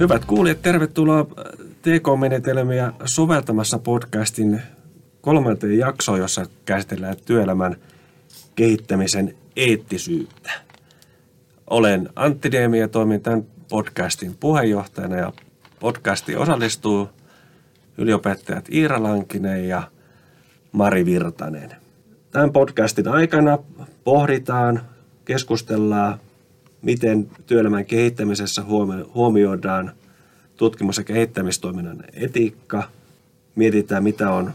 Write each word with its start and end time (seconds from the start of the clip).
Hyvät 0.00 0.24
kuulijat, 0.24 0.62
tervetuloa 0.62 1.24
TK-menetelmiä 1.82 2.92
soveltamassa 3.04 3.78
podcastin 3.78 4.62
kolmanteen 5.20 5.78
jaksoon, 5.78 6.18
jossa 6.18 6.46
käsitellään 6.64 7.16
työelämän 7.24 7.76
kehittämisen 8.54 9.34
eettisyyttä. 9.56 10.50
Olen 11.70 12.08
Antti 12.16 12.52
Deemi 12.52 12.78
ja 12.78 12.88
toimin 12.88 13.20
tämän 13.20 13.44
podcastin 13.70 14.36
puheenjohtajana 14.40 15.16
ja 15.16 15.32
podcastiin 15.80 16.38
osallistuu 16.38 17.08
yliopettajat 17.98 18.68
Iira 18.72 19.02
Lankinen 19.02 19.68
ja 19.68 19.82
Mari 20.72 21.06
Virtanen. 21.06 21.70
Tämän 22.30 22.52
podcastin 22.52 23.08
aikana 23.08 23.58
pohditaan, 24.04 24.80
keskustellaan, 25.24 26.20
miten 26.82 27.30
työelämän 27.46 27.86
kehittämisessä 27.86 28.62
huomioidaan 29.14 29.92
tutkimus- 30.60 30.98
ja 30.98 31.04
kehittämistoiminnan 31.04 32.04
etiikka. 32.12 32.82
Mietitään, 33.54 34.04
mitä 34.04 34.30
on 34.30 34.52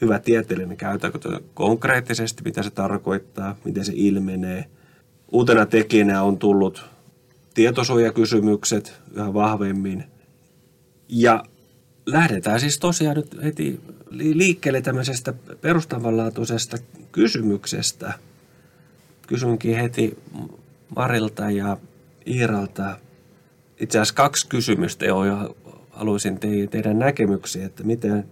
hyvä 0.00 0.18
tieteellinen 0.18 0.76
käytäntö 0.76 1.40
konkreettisesti, 1.54 2.42
mitä 2.44 2.62
se 2.62 2.70
tarkoittaa, 2.70 3.56
miten 3.64 3.84
se 3.84 3.92
ilmenee. 3.96 4.64
Uutena 5.32 5.66
tekijänä 5.66 6.22
on 6.22 6.38
tullut 6.38 6.84
tietosuojakysymykset 7.54 8.92
yhä 9.14 9.34
vahvemmin. 9.34 10.04
Ja 11.08 11.44
lähdetään 12.06 12.60
siis 12.60 12.78
tosiaan 12.78 13.16
nyt 13.16 13.42
heti 13.42 13.80
liikkeelle 14.10 14.82
tämmöisestä 14.82 15.32
perustavanlaatuisesta 15.60 16.76
kysymyksestä. 17.12 18.14
Kysynkin 19.26 19.76
heti 19.76 20.18
Marilta 20.96 21.50
ja 21.50 21.76
Iiralta 22.26 22.96
itse 23.82 23.98
asiassa 23.98 24.14
kaksi 24.14 24.48
kysymystä, 24.48 25.04
jo 25.04 25.54
haluaisin 25.90 26.40
te, 26.40 26.48
teidän 26.70 26.98
näkemyksiä, 26.98 27.66
että 27.66 27.82
miten, 27.82 28.24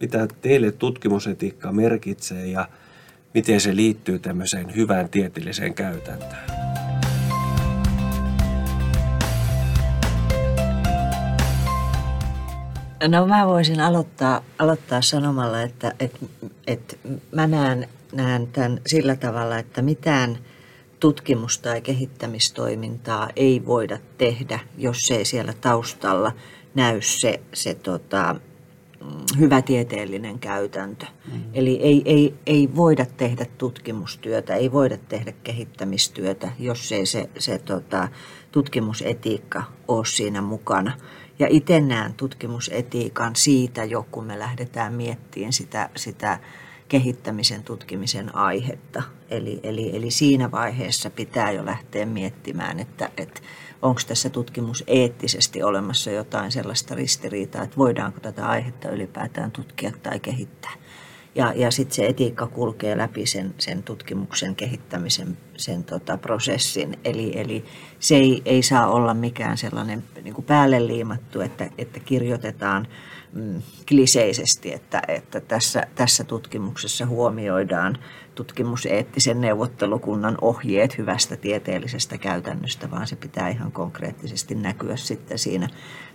mitä 0.00 0.28
teille 0.40 0.72
tutkimusetiikka 0.72 1.72
merkitsee 1.72 2.46
ja 2.46 2.68
miten 3.34 3.60
se 3.60 3.76
liittyy 3.76 4.18
tämmöiseen 4.18 4.76
hyvään 4.76 5.08
tieteelliseen 5.08 5.74
käytäntöön. 5.74 6.64
No 13.08 13.26
mä 13.26 13.46
voisin 13.46 13.80
aloittaa, 13.80 14.40
aloittaa 14.58 15.02
sanomalla, 15.02 15.62
että, 15.62 15.92
että, 16.00 16.18
että 16.66 16.96
mä 17.32 17.46
näen, 17.46 17.88
näen 18.12 18.46
tämän 18.46 18.80
sillä 18.86 19.16
tavalla, 19.16 19.58
että 19.58 19.82
mitään 19.82 20.38
tutkimus- 21.04 21.58
tai 21.58 21.80
kehittämistoimintaa 21.80 23.28
ei 23.36 23.66
voida 23.66 23.98
tehdä, 24.18 24.60
jos 24.78 25.10
ei 25.10 25.24
siellä 25.24 25.52
taustalla 25.52 26.32
näy 26.74 27.02
se, 27.02 27.40
se 27.52 27.74
tota, 27.74 28.36
mm, 29.00 29.38
hyvä 29.38 29.62
tieteellinen 29.62 30.38
käytäntö. 30.38 31.06
Mm. 31.32 31.42
Eli 31.54 31.80
ei, 31.82 32.02
ei, 32.04 32.34
ei 32.46 32.68
voida 32.76 33.06
tehdä 33.06 33.46
tutkimustyötä, 33.58 34.54
ei 34.54 34.72
voida 34.72 34.96
tehdä 34.96 35.32
kehittämistyötä, 35.32 36.52
jos 36.58 36.92
ei 36.92 37.06
se, 37.06 37.30
se 37.38 37.58
tota, 37.58 38.08
tutkimusetiikka 38.52 39.62
ole 39.88 40.06
siinä 40.06 40.42
mukana. 40.42 40.92
Ja 41.38 41.46
itse 41.50 41.80
näen 41.80 42.14
tutkimusetiikan 42.14 43.36
siitä 43.36 43.84
jo, 43.84 44.06
kun 44.10 44.24
me 44.24 44.38
lähdetään 44.38 44.92
miettimään 44.92 45.52
sitä, 45.52 45.90
sitä 45.96 46.38
kehittämisen 46.94 47.62
tutkimisen 47.62 48.34
aihetta. 48.34 49.02
Eli, 49.30 49.60
eli, 49.62 49.96
eli 49.96 50.10
siinä 50.10 50.50
vaiheessa 50.50 51.10
pitää 51.10 51.50
jo 51.50 51.64
lähteä 51.64 52.06
miettimään, 52.06 52.80
että, 52.80 53.10
että 53.16 53.40
onko 53.82 54.00
tässä 54.06 54.30
tutkimus 54.30 54.84
eettisesti 54.86 55.62
olemassa 55.62 56.10
jotain 56.10 56.52
sellaista 56.52 56.94
ristiriitaa, 56.94 57.62
että 57.62 57.76
voidaanko 57.76 58.20
tätä 58.20 58.46
aihetta 58.46 58.90
ylipäätään 58.90 59.50
tutkia 59.50 59.92
tai 60.02 60.20
kehittää. 60.20 60.72
Ja, 61.34 61.52
ja 61.56 61.70
sitten 61.70 61.94
se 61.94 62.06
etiikka 62.06 62.46
kulkee 62.46 62.98
läpi 62.98 63.26
sen, 63.26 63.54
sen 63.58 63.82
tutkimuksen 63.82 64.56
kehittämisen 64.56 65.38
sen 65.56 65.84
tota, 65.84 66.16
prosessin. 66.16 66.98
Eli, 67.04 67.40
eli 67.40 67.64
se 68.00 68.16
ei, 68.16 68.42
ei 68.44 68.62
saa 68.62 68.86
olla 68.86 69.14
mikään 69.14 69.58
sellainen 69.58 70.04
niin 70.22 70.34
kuin 70.34 70.44
päälle 70.44 70.86
liimattu, 70.86 71.40
että, 71.40 71.70
että 71.78 72.00
kirjoitetaan 72.00 72.88
mm, 73.34 73.62
kliseisesti, 73.88 74.72
että, 74.72 75.02
että 75.08 75.40
tässä, 75.40 75.86
tässä 75.94 76.24
tutkimuksessa 76.24 77.06
huomioidaan 77.06 77.98
tutkimuseettisen 78.34 79.40
neuvottelukunnan 79.40 80.38
ohjeet 80.40 80.98
hyvästä 80.98 81.36
tieteellisestä 81.36 82.18
käytännöstä, 82.18 82.90
vaan 82.90 83.06
se 83.06 83.16
pitää 83.16 83.48
ihan 83.48 83.72
konkreettisesti 83.72 84.54
näkyä 84.54 84.96
sitten 84.96 85.38
siinä, 85.38 85.68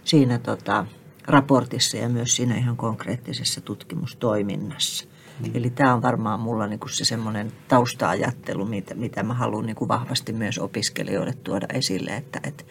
siinä 0.04 0.40
tota, 0.40 0.86
raportissa 1.28 1.98
ja 1.98 2.10
myös 2.10 2.36
siinä 2.36 2.58
ihan 2.58 2.78
konkreettisessa 2.78 3.62
tutkimustoiminnassa. 3.62 5.06
Mm. 5.40 5.52
Eli 5.54 5.70
tämä 5.70 5.94
on 5.94 6.02
varmaan 6.02 6.40
mulla 6.40 6.68
niinku 6.68 6.88
se 6.88 7.06
semmoinen 7.06 7.52
tausta-ajattelu, 7.68 8.66
mitä, 8.66 8.96
mitä 8.96 9.24
mä 9.24 9.34
haluan 9.34 9.66
niinku 9.66 9.88
vahvasti 9.88 10.34
myös 10.34 10.60
opiskelijoille 10.60 11.34
tuoda 11.44 11.68
esille, 11.74 12.12
että 12.12 12.40
et, 12.44 12.66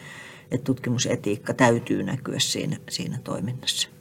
et 0.51 0.65
tutkimusetiikka 0.65 1.55
täytyy 1.55 2.03
näkyä 2.03 2.39
siinä, 2.39 2.77
siinä 2.89 3.19
toiminnassa. 3.25 3.98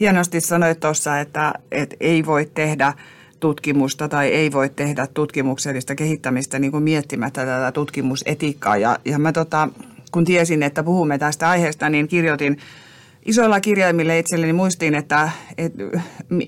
Hienosti 0.00 0.40
sanoit 0.40 0.80
tuossa, 0.80 1.20
että, 1.20 1.54
että 1.72 1.96
ei 2.00 2.26
voi 2.26 2.50
tehdä 2.54 2.92
tutkimusta 3.40 4.08
tai 4.08 4.28
ei 4.28 4.52
voi 4.52 4.68
tehdä 4.68 5.06
tutkimuksellista 5.06 5.94
kehittämistä 5.94 6.58
niin 6.58 6.72
kuin 6.72 6.84
miettimättä 6.84 7.40
tätä 7.46 7.72
tutkimusetiikkaa. 7.72 8.76
Ja, 8.76 8.98
ja 9.04 9.18
mä 9.18 9.32
tota, 9.32 9.68
kun 10.12 10.24
tiesin, 10.24 10.62
että 10.62 10.82
puhumme 10.82 11.18
tästä 11.18 11.48
aiheesta, 11.48 11.88
niin 11.88 12.08
kirjoitin 12.08 12.58
isoilla 13.26 13.60
kirjaimilla 13.60 14.12
itselleni 14.12 14.52
muistiin, 14.52 14.94
että, 14.94 15.30
että 15.58 15.84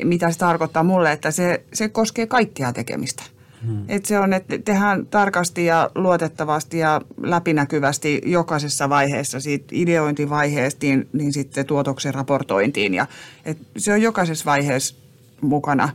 mitä 0.05 0.31
se 0.31 0.39
tarkoittaa 0.39 0.83
mulle, 0.83 1.13
että 1.13 1.31
se, 1.31 1.63
se 1.73 1.89
koskee 1.89 2.27
kaikkea 2.27 2.73
tekemistä. 2.73 3.23
Hmm. 3.67 3.85
Että 3.89 4.09
se 4.09 4.19
on, 4.19 4.33
että 4.33 4.59
tehdään 4.59 5.07
tarkasti 5.07 5.65
ja 5.65 5.91
luotettavasti 5.95 6.79
ja 6.79 7.01
läpinäkyvästi 7.23 8.23
jokaisessa 8.25 8.89
vaiheessa, 8.89 9.41
siitä 9.41 9.67
ideointivaiheesta 9.73 10.87
niin, 10.87 11.09
niin 11.13 11.33
sitten 11.33 11.67
tuotoksen 11.67 12.15
raportointiin. 12.15 12.95
Ja, 12.95 13.07
että 13.45 13.65
se 13.77 13.93
on 13.93 14.03
jokaisessa 14.03 14.45
vaiheessa 14.45 14.95
mukana. 15.41 15.89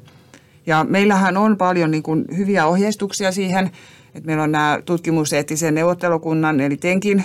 Ja 0.65 0.85
meillähän 0.89 1.37
on 1.37 1.57
paljon 1.57 1.91
niin 1.91 2.03
kuin 2.03 2.25
hyviä 2.37 2.65
ohjeistuksia 2.65 3.31
siihen– 3.31 3.71
et 4.15 4.23
meillä 4.23 4.43
on 4.43 4.51
nämä 4.51 4.79
tutkimuseettisen 4.85 5.75
neuvottelukunnan, 5.75 6.59
eli 6.59 6.77
TENKin 6.77 7.23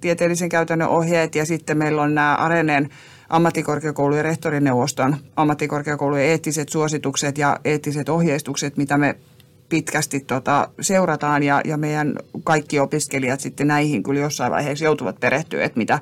tieteellisen 0.00 0.48
käytännön 0.48 0.88
ohjeet, 0.88 1.34
ja 1.34 1.46
sitten 1.46 1.78
meillä 1.78 2.02
on 2.02 2.14
nämä 2.14 2.34
Areneen 2.34 2.88
ammattikorkeakoulujen 3.28 4.24
rehtorineuvoston 4.24 5.16
ammattikorkeakoulujen 5.36 6.26
eettiset 6.26 6.68
suositukset 6.68 7.38
ja 7.38 7.60
eettiset 7.64 8.08
ohjeistukset, 8.08 8.76
mitä 8.76 8.98
me 8.98 9.14
pitkästi 9.68 10.20
tota, 10.20 10.68
seurataan 10.80 11.42
ja, 11.42 11.60
ja 11.64 11.76
meidän 11.76 12.14
kaikki 12.44 12.80
opiskelijat 12.80 13.40
sitten 13.40 13.66
näihin 13.66 14.02
kyllä 14.02 14.20
jossain 14.20 14.52
vaiheessa 14.52 14.84
joutuvat 14.84 15.20
perehtyä, 15.20 15.64
että 15.64 15.78
mitä, 15.78 15.98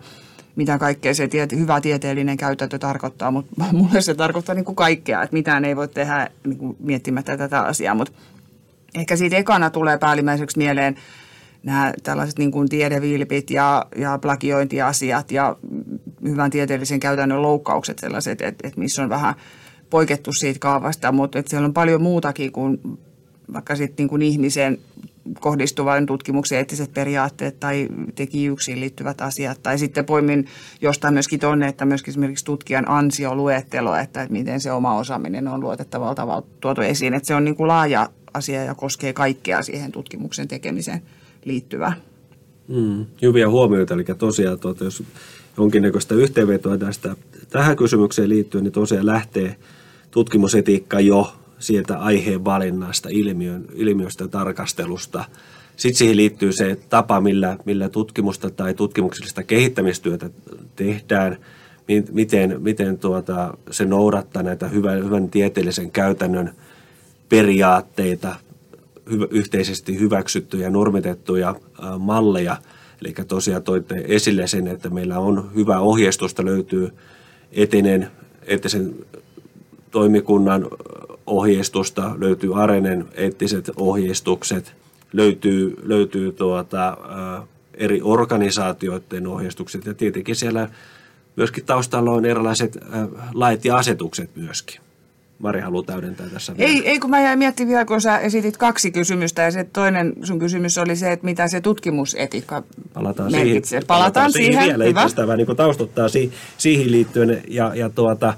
mitä 0.56 0.78
kaikkea 0.78 1.15
se 1.15 1.28
tiete, 1.28 1.56
hyvä 1.56 1.81
tieteellinen 1.81 2.37
käytäntö 2.37 2.78
tarkoittaa, 2.78 3.31
mutta 3.31 3.65
mulle 3.72 4.00
se 4.00 4.15
tarkoittaa 4.15 4.55
niin 4.55 4.65
kuin 4.65 4.76
kaikkea, 4.76 5.22
että 5.22 5.34
mitään 5.34 5.65
ei 5.65 5.76
voi 5.76 5.88
tehdä 5.88 6.31
niin 6.44 6.59
kuin 6.59 6.76
miettimättä 6.81 7.37
tätä 7.37 7.60
asiaa, 7.60 7.94
mutta 7.94 8.12
Ehkä 8.97 9.16
siitä 9.16 9.37
ekana 9.37 9.71
tulee 9.71 9.99
päällimmäiseksi 9.99 10.59
mieleen 10.59 10.97
nämä 11.62 11.93
tällaiset 12.03 12.38
niin 12.38 12.50
kuin 12.50 12.69
tiedevilpit 12.69 13.50
ja, 13.50 13.87
ja 13.97 14.19
plagiointiasiat 14.19 15.31
ja 15.31 15.56
hyvän 16.25 16.50
tieteellisen 16.50 17.00
käytännön 17.00 17.43
loukkaukset 17.43 17.99
sellaiset, 17.99 18.43
että, 18.43 18.69
että 18.69 18.81
missä 18.81 19.03
on 19.03 19.09
vähän 19.09 19.34
poikettu 19.90 20.32
siitä 20.32 20.58
kaavasta, 20.58 21.12
mutta 21.12 21.38
että 21.38 21.50
siellä 21.50 21.67
on 21.67 21.75
paljon 21.75 22.02
muutakin 22.02 22.52
kuin 22.52 22.81
vaikka 23.52 23.76
sitten 23.76 24.04
niin 24.04 24.08
kuin 24.08 24.22
ihmisen 24.22 24.78
kohdistuvan 25.40 26.06
tutkimuksen 26.06 26.58
eettiset 26.58 26.94
periaatteet 26.94 27.60
tai 27.60 27.88
tekijyyksiin 28.14 28.81
liittyvät 28.81 29.20
asiat. 29.20 29.62
Tai 29.62 29.78
sitten 29.78 30.04
poimin 30.04 30.46
jostain 30.81 31.14
myöskin 31.14 31.40
tuonne, 31.40 31.69
että 31.69 31.84
myöskin 31.84 32.12
esimerkiksi 32.12 32.44
tutkijan 32.44 32.88
ansioluettelo, 32.88 33.96
että 33.96 34.26
miten 34.31 34.60
se 34.60 34.72
oma 34.72 34.98
osaaminen 34.98 35.48
on 35.48 35.60
luotettavalla 35.60 36.14
tavalla 36.14 36.46
tuotu 36.60 36.81
esiin. 36.81 37.14
Että 37.14 37.26
se 37.26 37.34
on 37.34 37.44
niin 37.44 37.56
kuin 37.56 37.69
laaja 37.69 38.10
asia 38.34 38.64
ja 38.64 38.75
koskee 38.75 39.12
kaikkea 39.12 39.62
siihen 39.62 39.92
tutkimuksen 39.92 40.49
tekemiseen 40.49 41.02
liittyvää. 41.44 41.92
Mm, 42.69 43.06
hyviä 43.22 43.49
huomioita, 43.49 43.94
eli 43.94 44.04
tosiaan 44.04 44.58
tuota, 44.58 44.84
jos 44.84 45.02
jonkinnäköistä 45.58 46.14
yhteenvetoa 46.14 46.78
tästä 46.78 47.16
tähän 47.50 47.76
kysymykseen 47.76 48.28
liittyen, 48.28 48.64
niin 48.64 48.72
tosiaan 48.72 49.06
lähtee 49.06 49.56
tutkimusetiikka 50.10 51.00
jo 51.00 51.32
sieltä 51.58 51.99
aiheen 51.99 52.44
valinnasta, 52.44 53.08
ilmiön, 53.12 53.64
ilmiöstä 53.75 54.29
tarkastelusta. 54.29 55.25
Sitten 55.76 55.99
siihen 55.99 56.17
liittyy 56.17 56.53
se 56.53 56.79
tapa, 56.88 57.20
millä, 57.20 57.56
millä 57.64 57.88
tutkimusta 57.88 58.50
tai 58.50 58.75
tutkimuksellista 58.75 59.43
kehittämistyötä 59.43 60.31
tehdään, 60.76 61.37
miten, 62.12 62.62
miten 62.62 62.99
tuota, 62.99 63.58
se 63.70 63.85
noudattaa 63.85 64.43
näitä 64.43 64.69
hyvän, 64.69 65.05
hyvän 65.05 65.31
tieteellisen 65.31 65.91
käytännön– 65.91 66.53
periaatteita, 67.29 68.37
hy- 69.11 69.29
yhteisesti 69.31 69.99
hyväksyttyjä, 69.99 70.70
normitettuja 70.70 71.55
malleja 71.99 72.56
Eli 73.02 73.14
tosiaan 73.29 73.62
toitte 73.62 74.05
esille 74.09 74.47
sen, 74.47 74.67
että 74.67 74.91
meillä 74.91 75.19
on 75.19 75.50
hyvä 75.55 75.79
ohjeistusta, 75.79 76.44
löytyy 76.44 76.93
etinen, 77.52 78.11
etisen 78.43 78.94
toimikunnan 79.96 80.69
ohjeistusta, 81.26 82.14
löytyy 82.19 82.62
Arenen 82.62 83.04
eettiset 83.14 83.70
ohjeistukset, 83.76 84.75
löytyy, 85.12 85.76
löytyy 85.82 86.32
tuota, 86.32 86.96
eri 87.75 88.00
organisaatioiden 88.02 89.26
ohjeistukset 89.26 89.87
ja 89.87 89.94
tietenkin 89.94 90.37
siellä 90.37 90.69
myöskin 91.37 91.64
taustalla 91.64 92.10
on 92.10 92.25
erilaiset 92.25 92.78
lait 93.34 93.64
ja 93.64 93.76
asetukset 93.76 94.31
myöskin. 94.37 94.81
Mari 95.38 95.60
haluaa 95.60 95.82
täydentää 95.82 96.26
tässä. 96.28 96.52
Ei, 96.58 96.88
ei, 96.88 96.99
kun 96.99 97.10
mä 97.10 97.22
jäin 97.22 97.38
miettimään 97.38 97.69
vielä, 97.69 97.84
kun 97.84 98.00
sä 98.00 98.19
esitit 98.19 98.56
kaksi 98.56 98.90
kysymystä 98.90 99.42
ja 99.42 99.50
se 99.50 99.64
toinen 99.64 100.12
sun 100.22 100.38
kysymys 100.38 100.78
oli 100.78 100.96
se, 100.96 101.12
että 101.12 101.25
mitä 101.25 101.49
se 101.49 101.60
tutkimusetiikka 101.60 102.62
palataan 102.94 103.32
merkitsee. 103.32 103.69
Siihen, 103.69 103.87
palataan, 103.87 104.12
palataan 104.12 104.32
siihen, 104.32 104.52
siihen 104.52 104.78
vielä. 104.78 104.84
Hyvä. 104.84 105.26
Vähän 105.26 105.38
niin 105.38 105.56
taustottaa 105.56 106.08
si, 106.08 106.32
siihen 106.58 106.92
liittyen 106.92 107.42
ja, 107.49 107.75
ja 107.75 107.90
tuota, 107.90 108.34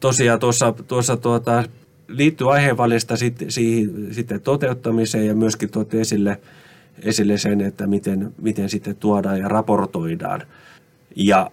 tosiaan 0.00 0.40
tuossa, 0.40 0.74
tuossa 0.88 1.16
tuota, 1.16 1.64
liittyy 2.08 2.52
aiheenvalista 2.52 3.16
sitten, 3.16 3.50
siihen, 3.50 4.14
sitten 4.14 4.40
toteuttamiseen 4.40 5.26
ja 5.26 5.34
myöskin 5.34 5.70
tuotte 5.70 6.00
esille, 6.00 6.40
esille 7.02 7.38
sen, 7.38 7.60
että 7.60 7.86
miten, 7.86 8.34
miten 8.42 8.68
sitten 8.68 8.96
tuodaan 8.96 9.38
ja 9.38 9.48
raportoidaan. 9.48 10.42
Ja 11.16 11.50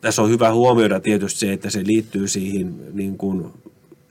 tässä 0.00 0.22
on 0.22 0.30
hyvä 0.30 0.52
huomioida 0.52 1.00
tietysti 1.00 1.40
se, 1.40 1.52
että 1.52 1.70
se 1.70 1.82
liittyy 1.86 2.28
siihen 2.28 2.74
niin 2.92 3.18
kuin 3.18 3.46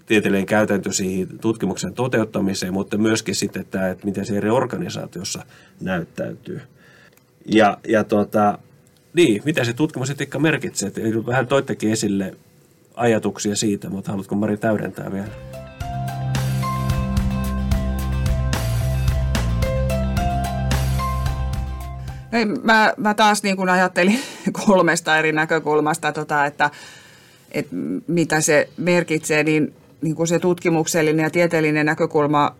tieteellinen 0.06 0.46
käytäntö 0.46 0.92
siihen 0.92 1.40
tutkimuksen 1.40 1.94
toteuttamiseen, 1.94 2.74
mutta 2.74 2.98
myöskin 2.98 3.36
sitten 3.36 3.66
tämä, 3.72 3.90
että 3.90 4.06
miten 4.06 4.26
se 4.26 4.38
eri 4.38 4.50
organisaatiossa 4.50 5.46
näyttäytyy. 5.82 6.62
Ja, 7.46 7.78
ja 7.88 8.04
tuota, 8.04 8.60
niin, 9.14 9.42
mitä 9.46 9.64
se 9.64 9.74
tutkimusetiikka 9.74 10.40
merkitsee? 10.40 10.92
Vähän 11.26 11.48
toittekin 11.48 11.92
esille 11.92 12.36
ajatuksia 12.94 13.56
siitä, 13.56 13.90
mutta 13.90 14.12
haluatko 14.12 14.36
Mari 14.36 14.58
täydentää 14.58 15.12
vielä? 15.12 15.28
Ei, 22.34 22.46
mä, 22.46 22.94
mä 22.98 23.14
taas 23.14 23.44
niin 23.44 23.58
kuin 23.58 23.70
ajattelin 23.70 24.20
kolmesta 24.66 25.18
eri 25.18 25.32
näkökulmasta, 25.32 26.12
tota, 26.12 26.46
että, 26.46 26.72
että 27.52 27.76
mitä 28.08 28.42
se 28.42 28.70
merkitsee, 28.78 29.44
niin, 29.44 29.74
niin 30.02 30.16
kuin 30.16 30.28
se 30.28 30.40
tutkimuksellinen 30.40 31.24
ja 31.24 31.30
tieteellinen 31.30 31.86
näkökulma 31.86 32.56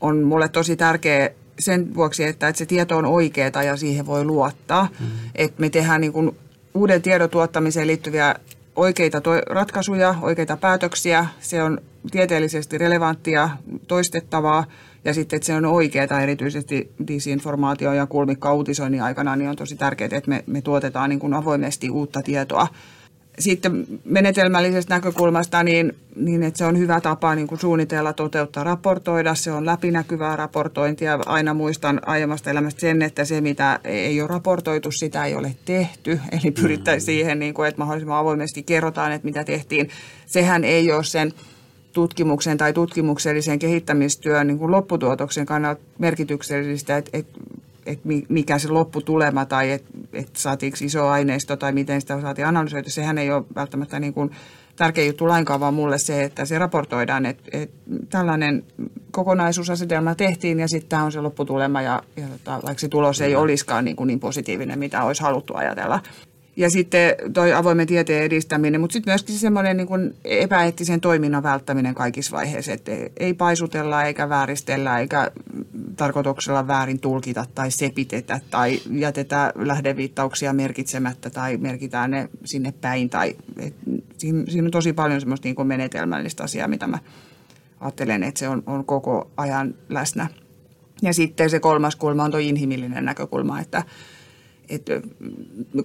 on 0.00 0.22
mulle 0.22 0.48
tosi 0.48 0.76
tärkeä 0.76 1.30
sen 1.58 1.94
vuoksi, 1.94 2.24
että, 2.24 2.48
että 2.48 2.58
se 2.58 2.66
tieto 2.66 2.96
on 2.96 3.06
oikeaa 3.06 3.62
ja 3.62 3.76
siihen 3.76 4.06
voi 4.06 4.24
luottaa. 4.24 4.88
Mm-hmm. 5.00 5.30
Että 5.34 5.60
me 5.60 5.70
tehdään 5.70 6.00
niin 6.00 6.12
kuin 6.12 6.36
uuden 6.74 7.02
tiedon 7.02 7.30
tuottamiseen 7.30 7.86
liittyviä 7.86 8.34
oikeita 8.76 9.20
to- 9.20 9.40
ratkaisuja, 9.50 10.14
oikeita 10.22 10.56
päätöksiä. 10.56 11.26
Se 11.40 11.62
on 11.62 11.78
tieteellisesti 12.10 12.78
relevanttia, 12.78 13.50
toistettavaa 13.88 14.64
ja 15.04 15.14
sitten, 15.14 15.36
että 15.36 15.46
se 15.46 15.54
on 15.54 15.66
oikeaa 15.66 16.22
erityisesti 16.22 16.92
disinformaatio 17.08 17.92
ja 17.92 18.06
kulmikka 18.06 18.54
uutisoinnin 18.54 19.02
aikana, 19.02 19.36
niin 19.36 19.50
on 19.50 19.56
tosi 19.56 19.76
tärkeää, 19.76 20.10
että 20.12 20.30
me, 20.30 20.44
me 20.46 20.62
tuotetaan 20.62 21.10
niin 21.10 21.20
kuin 21.20 21.34
avoimesti 21.34 21.90
uutta 21.90 22.22
tietoa. 22.22 22.68
Sitten 23.38 23.86
menetelmällisestä 24.04 24.94
näkökulmasta, 24.94 25.62
niin, 25.62 25.96
niin 26.16 26.42
että 26.42 26.58
se 26.58 26.64
on 26.64 26.78
hyvä 26.78 27.00
tapa 27.00 27.34
niin 27.34 27.46
kuin 27.46 27.58
suunnitella, 27.58 28.12
toteuttaa, 28.12 28.64
raportoida. 28.64 29.34
Se 29.34 29.52
on 29.52 29.66
läpinäkyvää 29.66 30.36
raportointia. 30.36 31.18
Aina 31.26 31.54
muistan 31.54 32.00
aiemmasta 32.06 32.50
elämästä 32.50 32.80
sen, 32.80 33.02
että 33.02 33.24
se 33.24 33.40
mitä 33.40 33.80
ei 33.84 34.20
ole 34.20 34.28
raportoitu, 34.28 34.90
sitä 34.90 35.24
ei 35.24 35.34
ole 35.34 35.56
tehty. 35.64 36.20
Eli 36.42 36.50
pyrittäisiin 36.50 37.02
mm. 37.02 37.18
siihen, 37.18 37.38
niin 37.38 37.54
kuin, 37.54 37.68
että 37.68 37.78
mahdollisimman 37.78 38.18
avoimesti 38.18 38.62
kerrotaan, 38.62 39.12
että 39.12 39.26
mitä 39.26 39.44
tehtiin. 39.44 39.88
Sehän 40.26 40.64
ei 40.64 40.92
ole 40.92 41.04
sen 41.04 41.32
tutkimuksen 41.92 42.58
tai 42.58 42.72
tutkimuksellisen 42.72 43.58
kehittämistyön 43.58 44.46
niin 44.46 44.58
kuin 44.58 44.70
lopputuotoksen 44.70 45.46
kannalta 45.46 45.80
merkityksellistä, 45.98 46.96
että, 46.96 47.10
että, 47.18 47.40
että 47.86 48.08
mikä 48.28 48.58
se 48.58 48.68
lopputulema 48.68 49.44
tai 49.44 49.70
että, 49.70 49.88
että 50.12 50.40
saatiinko 50.40 50.78
iso 50.80 51.08
aineisto 51.08 51.56
tai 51.56 51.72
miten 51.72 52.00
sitä 52.00 52.20
saatiin 52.20 52.46
analysoida. 52.46 52.90
Sehän 52.90 53.18
ei 53.18 53.30
ole 53.30 53.44
välttämättä 53.54 54.00
niin 54.00 54.14
kuin 54.14 54.30
tärkeä 54.76 55.04
juttu 55.04 55.28
lainkaan, 55.28 55.60
vaan 55.60 55.74
mulle 55.74 55.98
se, 55.98 56.24
että 56.24 56.44
se 56.44 56.58
raportoidaan, 56.58 57.26
että, 57.26 57.42
että 57.52 57.76
tällainen 58.08 58.64
kokonaisuusasetelma 59.10 60.14
tehtiin 60.14 60.60
ja 60.60 60.68
sitten 60.68 60.88
tämä 60.88 61.04
on 61.04 61.12
se 61.12 61.20
lopputulema 61.20 61.82
ja, 61.82 62.02
ja 62.16 62.26
tota, 62.28 62.50
vaikka 62.52 62.80
se 62.80 62.88
tulos 62.88 63.20
ei 63.20 63.36
olisikaan 63.36 63.84
niin, 63.84 63.96
kuin 63.96 64.06
niin 64.06 64.20
positiivinen, 64.20 64.78
mitä 64.78 65.02
olisi 65.04 65.22
haluttu 65.22 65.54
ajatella. 65.56 66.00
Ja 66.56 66.70
sitten 66.70 67.14
toi 67.32 67.52
avoimen 67.52 67.86
tieteen 67.86 68.22
edistäminen, 68.22 68.80
mutta 68.80 68.92
sitten 68.92 69.12
myöskin 69.12 69.34
semmoinen 69.34 69.76
niin 69.76 70.14
epäeettisen 70.24 71.00
toiminnan 71.00 71.42
välttäminen 71.42 71.94
kaikissa 71.94 72.36
vaiheissa, 72.36 72.72
että 72.72 72.92
ei 73.16 73.34
paisutella 73.34 74.04
eikä 74.04 74.28
vääristellä 74.28 74.98
eikä 74.98 75.30
tarkoituksella 75.96 76.66
väärin 76.66 77.00
tulkita 77.00 77.46
tai 77.54 77.70
sepitetä 77.70 78.40
tai 78.50 78.80
jätetä 78.90 79.52
lähdeviittauksia 79.54 80.52
merkitsemättä 80.52 81.30
tai 81.30 81.56
merkitään 81.56 82.10
ne 82.10 82.28
sinne 82.44 82.72
päin. 82.80 83.10
Tai, 83.10 83.36
siinä, 84.18 84.44
siinä 84.48 84.66
on 84.66 84.70
tosi 84.70 84.92
paljon 84.92 85.20
semmoista 85.20 85.48
niin 85.48 85.66
menetelmällistä 85.66 86.44
asiaa, 86.44 86.68
mitä 86.68 86.86
mä 86.86 86.98
ajattelen, 87.80 88.22
että 88.22 88.38
se 88.38 88.48
on, 88.48 88.62
on 88.66 88.84
koko 88.84 89.30
ajan 89.36 89.74
läsnä. 89.88 90.28
Ja 91.02 91.14
sitten 91.14 91.50
se 91.50 91.60
kolmas 91.60 91.96
kulma 91.96 92.24
on 92.24 92.30
tuo 92.30 92.40
inhimillinen 92.40 93.04
näkökulma, 93.04 93.60
että– 93.60 93.82
että 94.74 95.00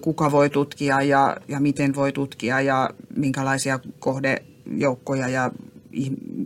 kuka 0.00 0.30
voi 0.30 0.50
tutkia 0.50 1.02
ja, 1.02 1.36
ja 1.48 1.60
miten 1.60 1.94
voi 1.94 2.12
tutkia 2.12 2.60
ja 2.60 2.90
minkälaisia 3.16 3.80
kohdejoukkoja 3.98 5.28
ja 5.28 5.50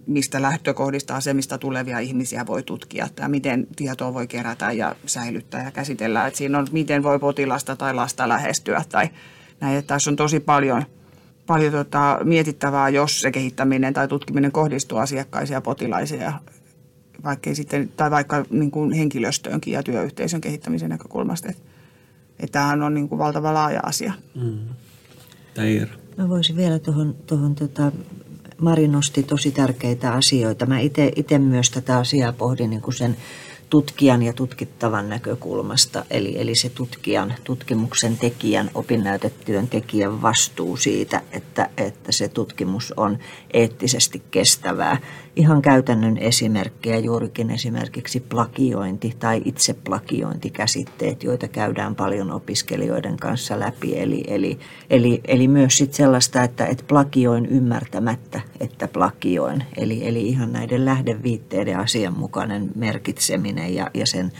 mistä 0.07 0.43
lähtökohdista 0.43 1.17
asemista 1.17 1.59
tulevia 1.59 1.99
ihmisiä 1.99 2.47
voi 2.47 2.63
tutkia 2.63 3.09
tai 3.17 3.29
miten 3.29 3.67
tietoa 3.77 4.15
voi 4.15 4.27
kerätä 4.27 4.73
ja 4.73 4.97
säilyttää 5.07 5.65
ja 5.65 5.71
käsitellä. 5.71 6.27
Että 6.27 6.39
siinä 6.39 6.59
on, 6.59 6.67
miten 6.73 7.03
voi 7.03 7.19
potilasta 7.19 7.77
tai 7.77 7.95
lasta 7.95 8.29
lähestyä 8.29 8.85
tai 8.89 9.09
näin. 9.61 9.79
Että 9.79 9.95
tässä 9.95 10.11
on 10.11 10.17
tosi 10.17 10.41
paljon, 10.41 10.85
paljon 11.47 11.73
tota, 11.73 12.19
mietittävää, 12.25 12.89
jos 12.89 13.21
se 13.21 13.31
kehittäminen 13.31 13.95
tai 13.95 14.09
tutkiminen 14.09 14.53
kohdistuu 14.53 14.99
asiakkaisiin 14.99 15.55
ja 15.55 15.61
potilaisiin 15.61 16.23
sitten, 17.53 17.93
tai 17.97 18.11
vaikka 18.11 18.45
niin 18.51 18.71
kuin 18.71 18.93
henkilöstöönkin 18.93 19.73
ja 19.73 19.83
työyhteisön 19.83 20.41
kehittämisen 20.41 20.91
näkökulmasta. 20.91 21.49
Että 21.49 21.72
tämähän 22.53 22.83
on 22.83 22.95
niin 22.95 23.09
kuin 23.09 23.19
valtava 23.19 23.55
laaja 23.55 23.81
asia. 23.83 24.13
Mm. 24.35 24.59
Mä 26.17 26.29
voisin 26.29 26.57
vielä 26.57 26.79
tuohon, 26.79 27.15
tuohon 27.27 27.55
tota, 27.55 27.93
Mari 28.59 28.89
nosti 28.89 29.23
tosi 29.23 29.51
tärkeitä 29.51 30.13
asioita. 30.13 30.67
Mä 30.67 30.79
itse 31.17 31.39
myös 31.39 31.71
tätä 31.71 31.99
asiaa 31.99 32.33
pohdin 32.33 32.71
niin 32.71 32.83
kuin 32.83 32.95
sen 32.95 33.17
tutkijan 33.71 34.23
ja 34.23 34.33
tutkittavan 34.33 35.09
näkökulmasta, 35.09 36.05
eli, 36.11 36.41
eli 36.41 36.55
se 36.55 36.69
tutkijan, 36.69 37.35
tutkimuksen 37.45 38.17
tekijän, 38.19 38.71
opinnäytetyön 38.75 39.69
tekijän 39.69 40.23
vastuu 40.23 40.77
siitä, 40.77 41.23
että, 41.33 41.71
että 41.77 42.13
se 42.13 42.29
tutkimus 42.29 42.95
on 42.97 43.19
eettisesti 43.53 44.23
kestävää 44.31 45.01
ihan 45.37 45.63
käytännön 45.63 46.17
esimerkkejä, 46.17 46.99
juurikin 46.99 47.51
esimerkiksi 47.51 48.21
plagiointi 48.21 49.17
tai 49.19 49.43
itseplagiointikäsitteet, 49.45 51.23
joita 51.23 51.49
käydään 51.49 51.95
paljon 51.95 52.31
opiskelijoiden 52.31 53.17
kanssa 53.17 53.61
läpi. 53.61 53.99
Eli, 53.99 54.25
eli, 54.27 54.59
eli, 54.91 55.21
eli 55.25 55.49
myös 55.49 55.79
sit 55.79 55.95
sellaista, 55.95 56.43
että, 56.43 56.67
että 56.67 56.85
plagioin 56.89 57.47
ymmärtämättä, 57.47 58.41
että 58.61 58.89
plagioin. 58.89 59.65
Eli, 59.77 60.09
eli 60.09 60.29
ihan 60.29 60.53
näiden 60.53 60.85
lähdeviitteiden 60.85 61.79
asianmukainen 61.79 62.71
merkitseminen 62.75 63.75
ja, 63.75 63.91
ja 63.95 64.07
sen 64.07 64.33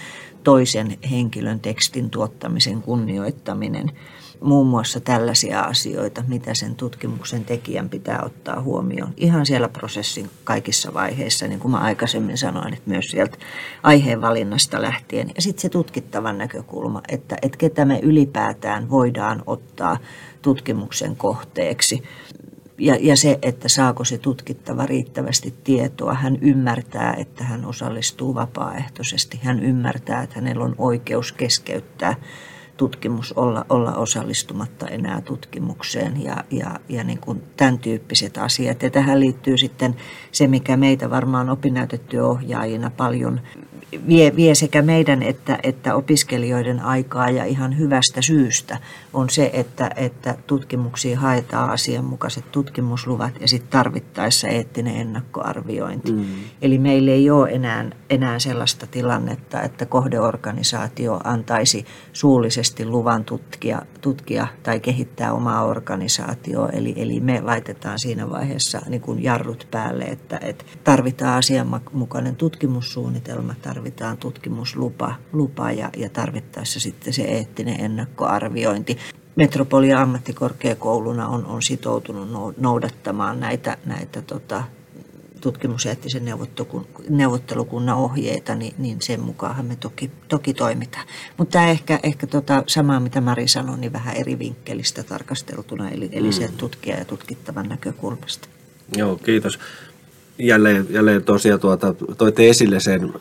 toisen 0.45 0.97
henkilön 1.11 1.61
tekstin 1.61 2.11
tuottamisen 2.11 2.83
kunnioittaminen– 2.83 3.91
muun 4.43 4.67
muassa 4.67 5.01
tällaisia 5.01 5.61
asioita, 5.61 6.25
mitä 6.29 6.55
sen 6.55 6.75
tutkimuksen 6.75 7.45
tekijän 7.45 7.89
pitää 7.89 8.23
ottaa 8.25 8.61
huomioon. 8.61 9.13
Ihan 9.17 9.47
siellä 9.47 9.69
prosessin 9.69 10.31
kaikissa 10.45 10.95
vaiheissa, 10.95 11.47
niin 11.47 11.61
kuin 11.61 11.73
mä 11.73 11.79
aikaisemmin 11.79 12.39
sanoin, 12.39 12.75
että 12.75 12.91
myös 12.91 13.11
sieltä 13.11 13.37
aiheen 13.83 14.21
valinnasta 14.21 14.83
lähtien. 14.83 15.31
Ja 15.35 15.43
sitten 15.43 15.63
se 15.63 15.69
tutkittavan 15.69 16.39
näkökulma, 16.39 17.03
että, 17.09 17.37
että 17.43 17.59
ketä 17.59 17.85
me 17.85 17.99
ylipäätään 18.03 18.91
voidaan 18.91 19.43
ottaa 19.47 19.99
tutkimuksen 20.43 21.17
kohteeksi. 21.17 22.03
Ja, 22.79 22.97
ja 23.01 23.17
se, 23.17 23.39
että 23.43 23.69
saako 23.69 24.05
se 24.05 24.19
tutkittava 24.19 24.87
riittävästi 24.87 25.55
tietoa. 25.65 26.15
Hän 26.15 26.39
ymmärtää, 26.41 27.15
että 27.15 27.45
hän 27.45 27.65
osallistuu 27.65 28.35
vapaaehtoisesti. 28.35 29.41
Hän 29.43 29.63
ymmärtää, 29.63 30.23
että 30.23 30.37
hänellä 30.37 30.65
on 30.65 30.75
oikeus 30.79 31.33
keskeyttää 31.33 32.17
tutkimus, 32.83 33.33
olla, 33.33 33.67
olla 33.69 33.95
osallistumatta 33.95 34.89
enää 34.89 35.21
tutkimukseen 35.21 36.25
ja, 36.25 36.45
ja, 36.51 36.81
ja 36.89 37.05
niin 37.05 37.19
kuin 37.19 37.43
tämän 37.57 37.79
tyyppiset 37.79 38.39
asiat. 38.39 38.83
Ja 38.83 38.91
tähän 38.91 39.21
liittyy 39.21 39.59
sitten 39.59 39.97
se, 40.33 40.47
mikä 40.47 40.77
meitä 40.77 41.11
varmaan 41.11 41.51
opinnäytetyöohjaajina 41.51 42.91
paljon 42.91 43.41
vie, 44.09 44.37
vie 44.37 44.55
sekä 44.55 44.83
meidän 44.83 45.23
että, 45.23 45.59
että 45.63 45.95
opiskelijoiden 45.95 46.81
aikaa 46.81 47.31
ja 47.31 47.45
ihan 47.45 47.79
hyvästä 47.79 48.23
syystä 48.23 48.79
on 49.13 49.31
se, 49.31 49.51
että, 49.53 49.91
että 49.97 50.35
tutkimuksiin 50.47 51.19
haetaan 51.19 51.71
asianmukaiset 51.71 52.53
tutkimusluvat 52.53 53.41
ja 53.41 53.49
sitten 53.49 53.71
tarvittaessa 53.71 54.49
eettinen 54.49 54.97
ennakkoarviointi. 54.97 56.13
Mm. 56.13 56.25
Eli 56.63 56.79
meillä 56.79 57.11
ei 57.11 57.31
ole 57.31 57.51
enää, 57.51 57.91
enää 58.11 58.39
sellaista 58.39 58.87
tilannetta, 58.87 59.63
että 59.63 59.87
kohdeorganisaatio 59.87 61.21
antaisi 61.25 61.87
suullisesti 62.13 62.72
luvan 62.81 63.25
tutkia, 63.25 63.83
tutkia 64.01 64.47
tai 64.63 64.81
kehittää 64.81 65.33
omaa 65.33 65.65
organisaatioa. 65.65 66.69
Eli, 66.69 66.95
eli 66.97 67.21
me 67.21 67.41
laitetaan 67.41 67.99
siinä 67.99 68.31
vaiheessa 68.31 68.81
niin 68.89 69.01
kuin 69.01 69.23
jarrut 69.23 69.69
päälle, 69.71 70.05
että, 70.05 70.39
että 70.43 70.65
tarvitaan 70.85 71.39
asianmukainen 71.39 72.37
tutkimussuunnitelma, 72.37 73.55
tarvitaan 73.63 74.17
tutkimuslupa 74.19 75.15
lupa 75.33 75.73
ja, 75.73 75.91
ja 75.97 76.09
tarvittaessa 76.09 76.81
sitten 76.81 77.13
se 77.13 77.23
eettinen 77.23 77.81
ennakkoarviointi. 77.81 78.99
Metropolia 79.37 80.01
ammattikorkeakouluna 80.01 81.29
on, 81.29 81.47
on 81.47 81.63
sitoutunut 81.63 82.59
noudattamaan 82.59 83.41
näitä, 83.41 83.77
näitä 83.85 84.23
tota, 84.23 84.65
tutkimuseettisen 85.43 86.23
neuvottelukunnan 87.09 87.97
ohjeita, 87.97 88.55
niin, 88.55 88.75
niin 88.79 89.03
sen 89.03 89.21
mukaan 89.21 89.67
me 89.67 89.77
toki, 89.77 90.11
toki 90.29 90.55
toimitaan. 90.55 91.07
Mutta 91.37 91.53
tämä 91.53 91.71
ehkä, 91.71 92.01
ehkä 92.03 92.27
tota, 92.27 92.63
samaa, 92.67 93.01
mitä 93.01 93.21
Mari 93.21 93.49
sanoi, 93.49 93.79
niin 93.79 93.93
vähän 93.93 94.17
eri 94.17 94.39
vinkkelistä 94.39 95.03
tarkasteltuna, 95.03 95.91
eli, 95.91 96.09
eli 96.13 96.27
mm. 96.27 96.33
se 96.33 96.49
tutkija 96.57 96.99
ja 96.99 97.05
tutkittavan 97.05 97.69
näkökulmasta. 97.69 98.49
Joo, 98.97 99.17
kiitos. 99.17 99.59
Jälleen, 100.39 100.87
jälleen 100.91 101.25
tosiaan 101.25 101.61
tuota, 101.61 101.95
toitte 102.19 102.49
esille 102.49 102.81
sen 102.81 103.13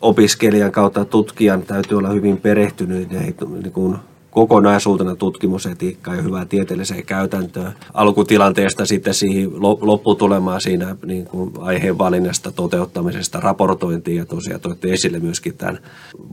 opiskelijan 0.00 0.72
kautta 0.72 1.04
tutkijan 1.04 1.62
täytyy 1.62 1.98
olla 1.98 2.08
hyvin 2.08 2.36
perehtynyt 2.36 3.10
niin 3.10 3.72
kuin 3.72 3.98
kokonaisuutena 4.30 5.16
tutkimusetiikkaa 5.16 6.14
ja 6.14 6.22
hyvää 6.22 6.44
tieteelliseen 6.44 7.06
käytäntöön. 7.06 7.72
Alkutilanteesta 7.94 8.86
sitten 8.86 9.14
siihen 9.14 9.50
lopputulemaan 9.80 10.60
siinä 10.60 10.96
niin 11.04 11.24
kuin 11.24 11.52
aiheen 11.58 11.98
valinnasta, 11.98 12.52
toteuttamisesta, 12.52 13.40
raportointiin 13.40 14.16
ja 14.16 14.26
tosiaan 14.26 14.60
toitte 14.60 14.92
esille 14.92 15.18
myöskin 15.18 15.56
tämän 15.56 15.78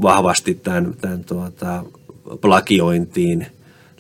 vahvasti 0.01 0.53
tämän, 0.53 0.93
tämän 1.01 1.23
tuota, 1.23 1.83
plagiointiin 2.41 3.47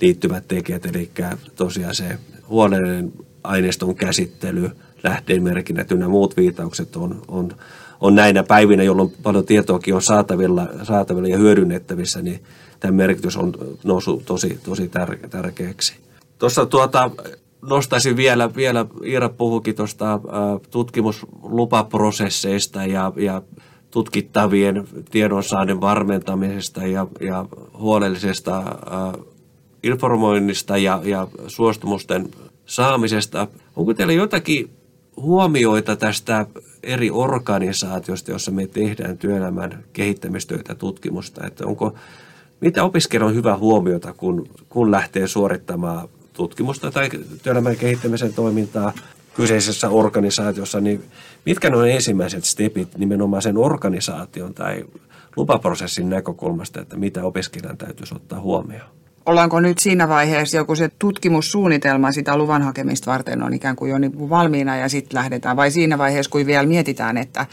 liittyvät 0.01 0.47
tekijät, 0.47 0.85
eli 0.85 1.09
tosiaan 1.55 1.95
se 1.95 2.17
huoneiden 2.49 3.13
aineiston 3.43 3.95
käsittely, 3.95 4.71
lähteenmerkinnät 5.03 5.91
ynnä 5.91 6.07
muut 6.07 6.37
viitaukset 6.37 6.95
on, 6.95 7.21
on, 7.27 7.51
on 8.01 8.15
näinä 8.15 8.43
päivinä, 8.43 8.83
jolloin 8.83 9.13
paljon 9.23 9.45
tietoakin 9.45 9.95
on 9.95 10.01
saatavilla, 10.01 10.67
saatavilla 10.83 11.27
ja 11.27 11.37
hyödynnettävissä, 11.37 12.21
niin 12.21 12.39
tämän 12.79 12.95
merkitys 12.95 13.37
on 13.37 13.53
noussut 13.83 14.25
tosi, 14.25 14.59
tosi 14.63 14.87
tär, 14.87 15.17
tärkeäksi. 15.29 15.95
Tuossa 16.39 16.65
tuota, 16.65 17.11
nostaisin 17.61 18.17
vielä, 18.17 18.55
vielä 18.55 18.85
Iira 19.05 19.29
puhukin 19.29 19.75
tuosta 19.75 20.19
tutkimuslupaprosesseista 20.71 22.85
ja, 22.85 23.13
ja 23.15 23.41
tutkittavien 23.91 24.87
tiedonsaannin 25.11 25.81
varmentamisesta 25.81 26.85
ja, 26.85 27.07
ja 27.19 27.45
huolellisesta 27.77 28.57
ä, 28.57 28.63
informoinnista 29.83 30.77
ja, 30.77 31.01
ja 31.03 31.27
suostumusten 31.47 32.29
saamisesta. 32.65 33.47
Onko 33.75 33.93
teillä 33.93 34.13
jotakin 34.13 34.69
huomioita 35.17 35.95
tästä 35.95 36.45
eri 36.83 37.11
organisaatiosta, 37.11 38.31
jossa 38.31 38.51
me 38.51 38.67
tehdään 38.67 39.17
työelämän 39.17 39.83
kehittämistyötä 39.93 40.75
tutkimusta? 40.75 41.47
Että 41.47 41.65
onko 41.65 41.93
mitä 42.61 42.83
opiskelu 42.83 43.25
on 43.25 43.35
hyvä 43.35 43.57
huomiota, 43.57 44.13
kun, 44.13 44.49
kun 44.69 44.91
lähtee 44.91 45.27
suorittamaan 45.27 46.09
tutkimusta 46.33 46.91
tai 46.91 47.09
työelämän 47.43 47.75
kehittämisen 47.75 48.33
toimintaa 48.33 48.93
kyseisessä 49.33 49.89
organisaatiossa, 49.89 50.79
niin 50.79 51.03
mitkä 51.45 51.71
on 51.73 51.89
ensimmäiset 51.89 52.43
stepit 52.43 52.97
nimenomaan 52.97 53.41
sen 53.41 53.57
organisaation 53.57 54.53
tai 54.53 54.85
lupaprosessin 55.35 56.09
näkökulmasta, 56.09 56.81
että 56.81 56.97
mitä 56.97 57.23
opiskelijan 57.23 57.77
täytyisi 57.77 58.15
ottaa 58.15 58.39
huomioon? 58.39 58.89
Ollaanko 59.25 59.59
nyt 59.59 59.79
siinä 59.79 60.09
vaiheessa 60.09 60.57
joku 60.57 60.75
se 60.75 60.89
tutkimussuunnitelma 60.99 62.11
sitä 62.11 62.37
luvan 62.37 62.61
hakemista 62.61 63.11
varten 63.11 63.43
on 63.43 63.53
ikään 63.53 63.75
kuin 63.75 63.91
jo 63.91 63.97
niin 63.97 64.29
valmiina 64.29 64.77
ja 64.77 64.89
sitten 64.89 65.17
lähdetään, 65.17 65.57
vai 65.57 65.71
siinä 65.71 65.97
vaiheessa, 65.97 66.29
kun 66.29 66.45
vielä 66.45 66.67
mietitään, 66.67 67.17
että 67.17 67.45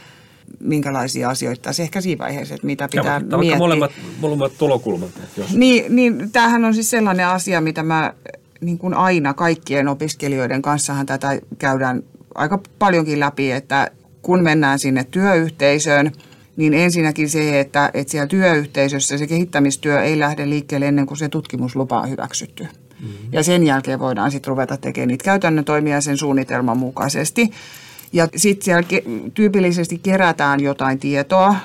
minkälaisia 0.61 1.29
asioita 1.29 1.63
tässä 1.63 1.83
ehkä 1.83 2.01
siinä 2.01 2.25
vaiheessa, 2.25 2.55
että 2.55 2.67
mitä 2.67 2.89
pitää 2.89 3.23
ja, 3.31 3.39
miettiä. 3.39 3.59
molemmat, 3.59 3.93
molemmat 4.21 4.53
tulokulmat. 4.59 5.11
Jos... 5.37 5.57
Niin, 5.57 5.97
niin, 5.97 6.31
tämähän 6.33 6.65
on 6.65 6.75
siis 6.75 6.91
sellainen 6.91 7.27
asia, 7.27 7.61
mitä 7.61 7.83
mä 7.83 8.13
niin 8.61 8.79
kuin 8.79 8.95
aina 8.95 9.35
kaikkien 9.35 9.89
opiskelijoiden 9.89 10.63
kanssahan 10.63 11.07
tätä 11.07 11.41
käydään 11.59 12.03
aika 12.35 12.59
paljonkin 12.79 13.21
läpi, 13.21 13.51
että 13.51 13.91
kun 14.23 14.43
mennään 14.43 14.79
sinne 14.79 15.05
työyhteisöön, 15.05 16.13
niin 16.57 16.75
ensinnäkin 16.75 17.31
se, 17.31 17.61
että, 17.61 17.91
että 17.95 18.11
siellä 18.11 18.27
työyhteisössä 18.27 19.19
se 19.19 19.27
kehittämistyö 19.27 20.03
ei 20.03 20.19
lähde 20.19 20.49
liikkeelle 20.49 20.89
ennen 20.89 21.07
kuin 21.07 21.19
se 21.19 21.29
tutkimuslupa 21.29 22.01
on 22.01 22.11
hyväksytty. 22.11 22.63
Mm-hmm. 22.65 23.29
Ja 23.33 23.43
sen 23.43 23.67
jälkeen 23.67 23.99
voidaan 23.99 24.31
sitten 24.31 24.49
ruveta 24.49 24.77
tekemään 24.77 25.09
niitä 25.09 25.25
käytännön 25.25 25.65
toimia 25.65 26.01
sen 26.01 26.17
suunnitelman 26.17 26.79
mukaisesti. 26.79 27.51
Ja 28.15 28.29
sitten 28.37 28.65
siellä 28.65 28.83
ke- 28.83 29.31
tyypillisesti 29.35 29.99
kerätään 29.99 30.61
jotain 30.61 30.99
tietoa. 30.99 31.49
Äh, 31.49 31.61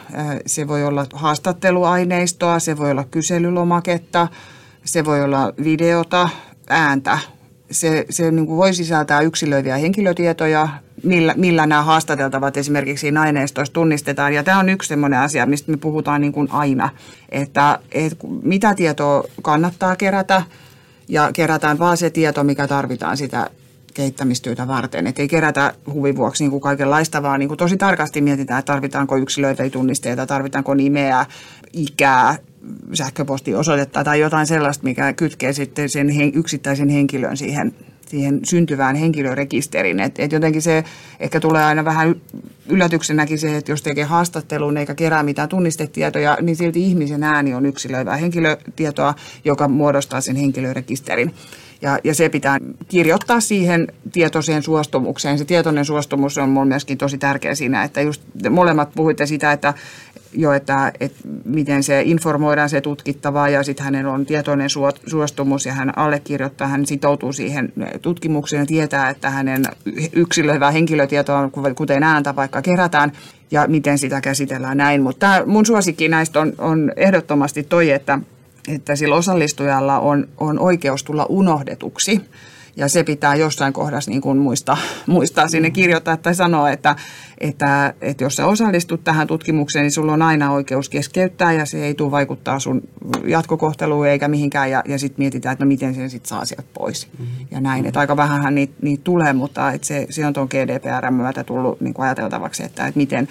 se 0.46 0.68
voi 0.68 0.84
olla 0.84 1.06
haastatteluaineistoa, 1.14 2.60
se 2.60 2.78
voi 2.78 2.92
olla 2.92 3.04
kyselylomaketta, 3.12 4.28
se 4.86 5.06
voi 5.06 5.22
olla 5.22 5.54
videota, 5.64 6.30
ääntä. 6.70 7.20
Se, 7.72 8.06
se 8.10 8.32
niin 8.32 8.46
kuin 8.46 8.58
voi 8.58 8.74
sisältää 8.74 9.22
yksilöiviä 9.22 9.78
henkilötietoja, 9.78 10.68
millä, 11.04 11.34
millä 11.38 11.66
nämä 11.66 11.84
haastateltavat 11.84 12.58
esimerkiksi 12.58 13.02
siinä 13.02 13.22
aineistoissa 13.22 13.74
tunnistetaan. 13.74 14.34
Ja 14.34 14.44
tämä 14.44 14.60
on 14.60 14.70
yksi 14.70 14.88
sellainen 14.88 15.20
asia, 15.20 15.46
mistä 15.46 15.72
me 15.72 15.78
puhutaan 15.78 16.22
niin 16.22 16.34
kuin 16.34 16.52
aina, 16.52 16.90
että, 17.30 17.80
että 17.92 18.28
mitä 18.44 18.76
tietoa 18.76 19.24
kannattaa 19.42 19.96
kerätä 19.96 20.44
ja 21.08 21.30
kerätään 21.34 21.80
vaan 21.80 21.98
se 21.98 22.10
tieto, 22.10 22.44
mikä 22.44 22.68
tarvitaan 22.68 23.18
sitä 23.18 23.50
kehittämistyötä 24.00 24.68
varten. 24.68 25.08
Että 25.08 25.22
ei 25.22 25.28
kerätä 25.28 25.74
huvin 25.94 26.16
vuoksi 26.16 26.44
niin 26.44 26.52
kuin 26.52 26.62
kaikenlaista, 26.62 27.24
vaan 27.24 27.40
niin 27.40 27.48
kuin 27.48 27.58
tosi 27.58 27.78
tarkasti 27.78 28.22
mietitään, 28.22 28.60
että 28.60 28.74
tarvitaanko 28.74 29.18
yksilöitä 29.18 29.70
tunnisteita, 29.70 30.26
tarvitaanko 30.26 30.74
nimeä, 30.74 31.26
ikää, 31.74 32.38
sähköpostiosoitetta 32.94 34.04
tai 34.04 34.20
jotain 34.20 34.48
sellaista, 34.48 34.84
mikä 34.84 35.14
kytkee 35.14 35.54
sitten 35.54 35.90
sen 35.90 36.10
yksittäisen 36.34 36.90
henkilön 36.90 37.38
siihen, 37.38 37.74
siihen 38.08 38.40
syntyvään 38.44 38.96
henkilörekisteriin. 38.96 40.00
Et, 40.00 40.20
et 40.20 40.32
jotenkin 40.32 40.62
se 40.62 40.84
ehkä 41.20 41.40
tulee 41.40 41.64
aina 41.64 41.86
vähän 41.86 42.16
yllätyksenäkin 42.70 43.40
se, 43.40 43.58
että 43.58 43.72
jos 43.72 43.82
tekee 43.82 44.04
haastattelun 44.04 44.78
eikä 44.78 44.96
kerää 44.96 45.24
mitään 45.24 45.50
tunnistetietoja, 45.50 46.38
niin 46.42 46.56
silti 46.56 46.84
ihmisen 46.84 47.24
ääni 47.24 47.54
on 47.54 47.66
yksilöivää 47.66 48.18
henkilötietoa, 48.18 49.14
joka 49.46 49.68
muodostaa 49.68 50.22
sen 50.22 50.36
henkilörekisterin. 50.36 51.34
Ja, 51.82 52.00
ja 52.04 52.16
se 52.16 52.30
pitää 52.30 52.58
kirjoittaa 52.88 53.40
siihen 53.40 53.88
tietoiseen 54.12 54.64
suostumukseen. 54.64 55.38
Se 55.38 55.46
tietoinen 55.46 55.86
suostumus 55.86 56.38
on 56.38 56.50
mun 56.50 56.68
myöskin 56.68 56.98
tosi 56.98 57.18
tärkeä 57.18 57.56
siinä, 57.56 57.84
että 57.84 58.02
just 58.02 58.22
molemmat 58.50 58.90
puhuitte 58.96 59.26
sitä, 59.26 59.52
että 59.52 59.74
jo, 60.34 60.54
että, 60.54 60.92
että 61.00 61.20
miten 61.46 61.84
se 61.84 62.02
informoidaan 62.06 62.70
se 62.70 62.82
tutkittavaa 62.82 63.50
ja 63.50 63.64
sitten 63.64 63.86
hänen 63.86 64.06
on 64.06 64.26
tietoinen 64.26 64.70
suostumus 65.08 65.66
ja 65.66 65.74
hän 65.74 65.98
allekirjoittaa, 65.98 66.68
hän 66.68 66.86
sitoutuu 66.86 67.34
siihen 67.34 67.74
tutkimukseen 68.02 68.60
ja 68.60 68.66
tietää, 68.66 69.10
että 69.10 69.30
hänen 69.30 69.64
yksilöivää 70.14 70.72
henkilötietoa, 70.72 71.50
kuten 71.76 72.04
ääntä 72.04 72.36
vaikka 72.36 72.62
kerätään 72.62 73.12
ja 73.52 73.68
miten 73.68 73.98
sitä 73.98 74.22
käsitellään 74.22 74.78
näin. 74.78 75.02
Mutta 75.02 75.44
mun 75.46 75.66
suosikki 75.66 76.08
näistä 76.08 76.40
on, 76.40 76.54
on 76.58 76.92
ehdottomasti 76.96 77.64
toi, 77.64 77.92
että 77.92 78.20
että 78.68 78.96
sillä 78.96 79.16
osallistujalla 79.16 80.00
on, 80.00 80.28
on 80.38 80.60
oikeus 80.60 81.04
tulla 81.04 81.26
unohdetuksi. 81.30 82.22
Ja 82.76 82.88
se 82.88 83.04
pitää 83.04 83.36
jossain 83.36 83.74
kohdassa 83.74 84.12
niin 84.12 84.22
kuin 84.22 84.38
muistaa, 84.38 84.78
muistaa 85.08 85.48
sinne 85.48 85.72
kirjoittaa 85.72 86.18
tai 86.18 86.36
sanoa, 86.36 86.72
että, 86.72 86.96
että, 87.38 87.94
että 88.02 88.24
jos 88.24 88.36
sä 88.36 88.46
osallistut 88.46 89.04
tähän 89.04 89.28
tutkimukseen, 89.28 89.84
niin 89.84 89.92
sulla 89.92 90.14
on 90.14 90.22
aina 90.22 90.52
oikeus 90.52 90.90
keskeyttää 90.90 91.54
ja 91.54 91.66
se 91.66 91.86
ei 91.86 91.94
tule 91.94 92.12
vaikuttaa 92.12 92.60
sun 92.60 92.82
jatkokohteluun 93.26 94.08
eikä 94.08 94.28
mihinkään. 94.28 94.72
Ja, 94.72 94.84
ja 94.88 95.00
sitten 95.00 95.22
mietitään, 95.24 95.54
että 95.54 95.66
no 95.66 95.68
miten 95.68 95.96
sen 95.96 96.10
sitten 96.10 96.30
saa 96.30 96.46
sieltä 96.46 96.68
pois. 96.74 97.08
Mm-hmm. 97.20 97.48
Ja 97.52 97.62
näin, 97.62 97.86
että 97.86 98.00
aika 98.00 98.18
vähän 98.18 98.56
niitä, 98.56 98.74
niitä 98.82 99.04
tulee, 99.04 99.34
mutta 99.34 99.72
että 99.72 99.88
se, 99.88 100.08
se 100.10 100.26
on 100.26 100.34
tuon 100.34 100.48
GDPR 100.52 101.12
myötä 101.12 101.44
tullut 101.44 101.82
niin 101.82 101.94
kuin 101.94 102.06
ajateltavaksi, 102.06 102.64
että, 102.64 102.88
että 102.88 102.98
miten 102.98 103.28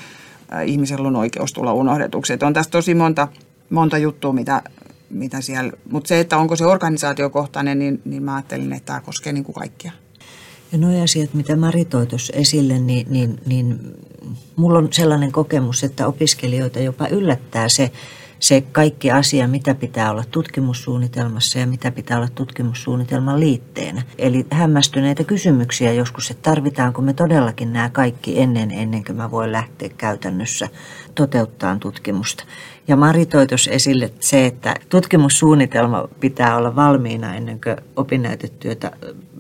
ihmisellä 0.64 1.08
on 1.08 1.16
oikeus 1.16 1.52
tulla 1.52 1.72
unohdetuksi. 1.72 2.32
Että 2.32 2.46
on 2.46 2.52
tässä 2.52 2.70
tosi 2.70 2.94
monta, 2.94 3.28
monta 3.70 3.98
juttua, 3.98 4.32
mitä, 4.32 4.62
mitä 5.10 5.40
siellä, 5.40 5.72
mutta 5.90 6.08
se, 6.08 6.20
että 6.20 6.36
onko 6.36 6.56
se 6.56 6.66
organisaatiokohtainen, 6.66 7.78
niin, 7.78 8.02
niin 8.04 8.22
mä 8.22 8.34
ajattelin, 8.34 8.72
että 8.72 8.86
tämä 8.86 9.00
koskee 9.00 9.32
niin 9.32 9.44
kuin 9.44 9.54
kaikkia. 9.54 9.92
Ja 10.72 10.78
nuo 10.78 11.02
asiat, 11.02 11.34
mitä 11.34 11.56
Mari 11.56 11.84
toi 11.84 12.06
tuossa 12.06 12.32
esille, 12.36 12.78
niin, 12.78 13.06
niin, 13.10 13.40
niin 13.46 13.80
mulla 14.56 14.78
on 14.78 14.92
sellainen 14.92 15.32
kokemus, 15.32 15.84
että 15.84 16.06
opiskelijoita 16.06 16.80
jopa 16.80 17.06
yllättää 17.06 17.68
se, 17.68 17.92
se 18.38 18.60
kaikki 18.60 19.10
asia, 19.10 19.48
mitä 19.48 19.74
pitää 19.74 20.10
olla 20.10 20.24
tutkimussuunnitelmassa 20.30 21.58
ja 21.58 21.66
mitä 21.66 21.90
pitää 21.90 22.16
olla 22.16 22.28
tutkimussuunnitelman 22.34 23.40
liitteenä. 23.40 24.02
Eli 24.18 24.46
hämmästyneitä 24.50 25.24
kysymyksiä 25.24 25.92
joskus, 25.92 26.30
että 26.30 26.50
tarvitaanko 26.50 27.02
me 27.02 27.12
todellakin 27.12 27.72
nämä 27.72 27.90
kaikki 27.90 28.40
ennen, 28.40 28.70
ennen 28.70 29.04
kuin 29.04 29.16
mä 29.16 29.30
voin 29.30 29.52
lähteä 29.52 29.88
käytännössä 29.88 30.68
toteuttaa 31.14 31.76
tutkimusta. 31.76 32.44
Ja 32.88 32.96
Mari 32.96 33.26
toi 33.26 33.46
esille 33.70 34.10
se, 34.20 34.46
että 34.46 34.74
tutkimussuunnitelma 34.88 36.08
pitää 36.20 36.56
olla 36.56 36.76
valmiina 36.76 37.34
ennen 37.34 37.60
kuin 37.60 37.76
opinnäytetyötä 37.96 38.92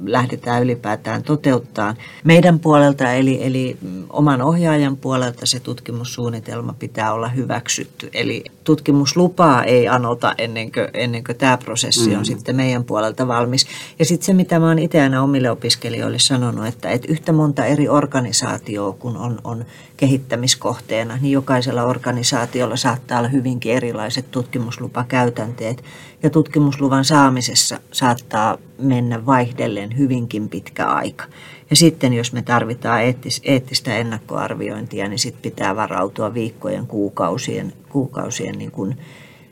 lähdetään 0.04 0.62
ylipäätään 0.62 1.22
toteuttaa. 1.22 1.94
Meidän 2.24 2.58
puolelta 2.58 3.12
eli, 3.12 3.46
eli 3.46 3.76
oman 4.10 4.42
ohjaajan 4.42 4.96
puolelta 4.96 5.46
se 5.46 5.60
tutkimussuunnitelma 5.60 6.74
pitää 6.78 7.12
olla 7.12 7.28
hyväksytty. 7.28 8.10
Eli 8.12 8.44
tutkimuslupaa 8.64 9.64
ei 9.64 9.88
anota 9.88 10.34
ennen 10.38 10.72
kuin, 10.72 10.88
ennen 10.94 11.24
kuin 11.24 11.36
tämä 11.36 11.58
prosessi 11.58 12.14
on 12.14 12.22
mm. 12.22 12.24
sitten 12.24 12.56
meidän 12.56 12.84
puolelta 12.84 13.28
valmis. 13.28 13.66
Ja 13.98 14.04
sitten 14.04 14.26
se, 14.26 14.32
mitä 14.32 14.58
mä 14.58 14.66
oon 14.68 14.78
itse 14.78 15.00
aina 15.00 15.22
omille 15.22 15.50
opiskelijoille 15.50 16.18
sanonut, 16.18 16.66
että, 16.66 16.90
että 16.90 17.12
yhtä 17.12 17.32
monta 17.32 17.64
eri 17.64 17.88
organisaatioa 17.88 18.92
kun 18.92 19.16
on, 19.16 19.38
on 19.44 19.64
kehittämiskohteena, 19.98 21.16
niin 21.16 21.32
jokaisella 21.32 21.82
organisaatiolla 21.82 22.76
saattaa 22.76 23.18
olla 23.18 23.28
hyvinkin 23.28 23.72
erilaiset 23.72 24.30
tutkimuslupakäytänteet. 24.30 25.84
Ja 26.22 26.30
tutkimusluvan 26.30 27.04
saamisessa 27.04 27.80
saattaa 27.92 28.58
mennä 28.78 29.26
vaihdellen 29.26 29.98
hyvinkin 29.98 30.48
pitkä 30.48 30.86
aika. 30.86 31.24
Ja 31.70 31.76
sitten 31.76 32.12
jos 32.12 32.32
me 32.32 32.42
tarvitaan 32.42 33.02
eettis, 33.02 33.40
eettistä 33.44 33.96
ennakkoarviointia, 33.96 35.08
niin 35.08 35.18
sitten 35.18 35.42
pitää 35.42 35.76
varautua 35.76 36.34
viikkojen, 36.34 36.86
kuukausien, 36.86 37.72
kuukausien 37.88 38.58
niin 38.58 38.70
kuin 38.70 38.96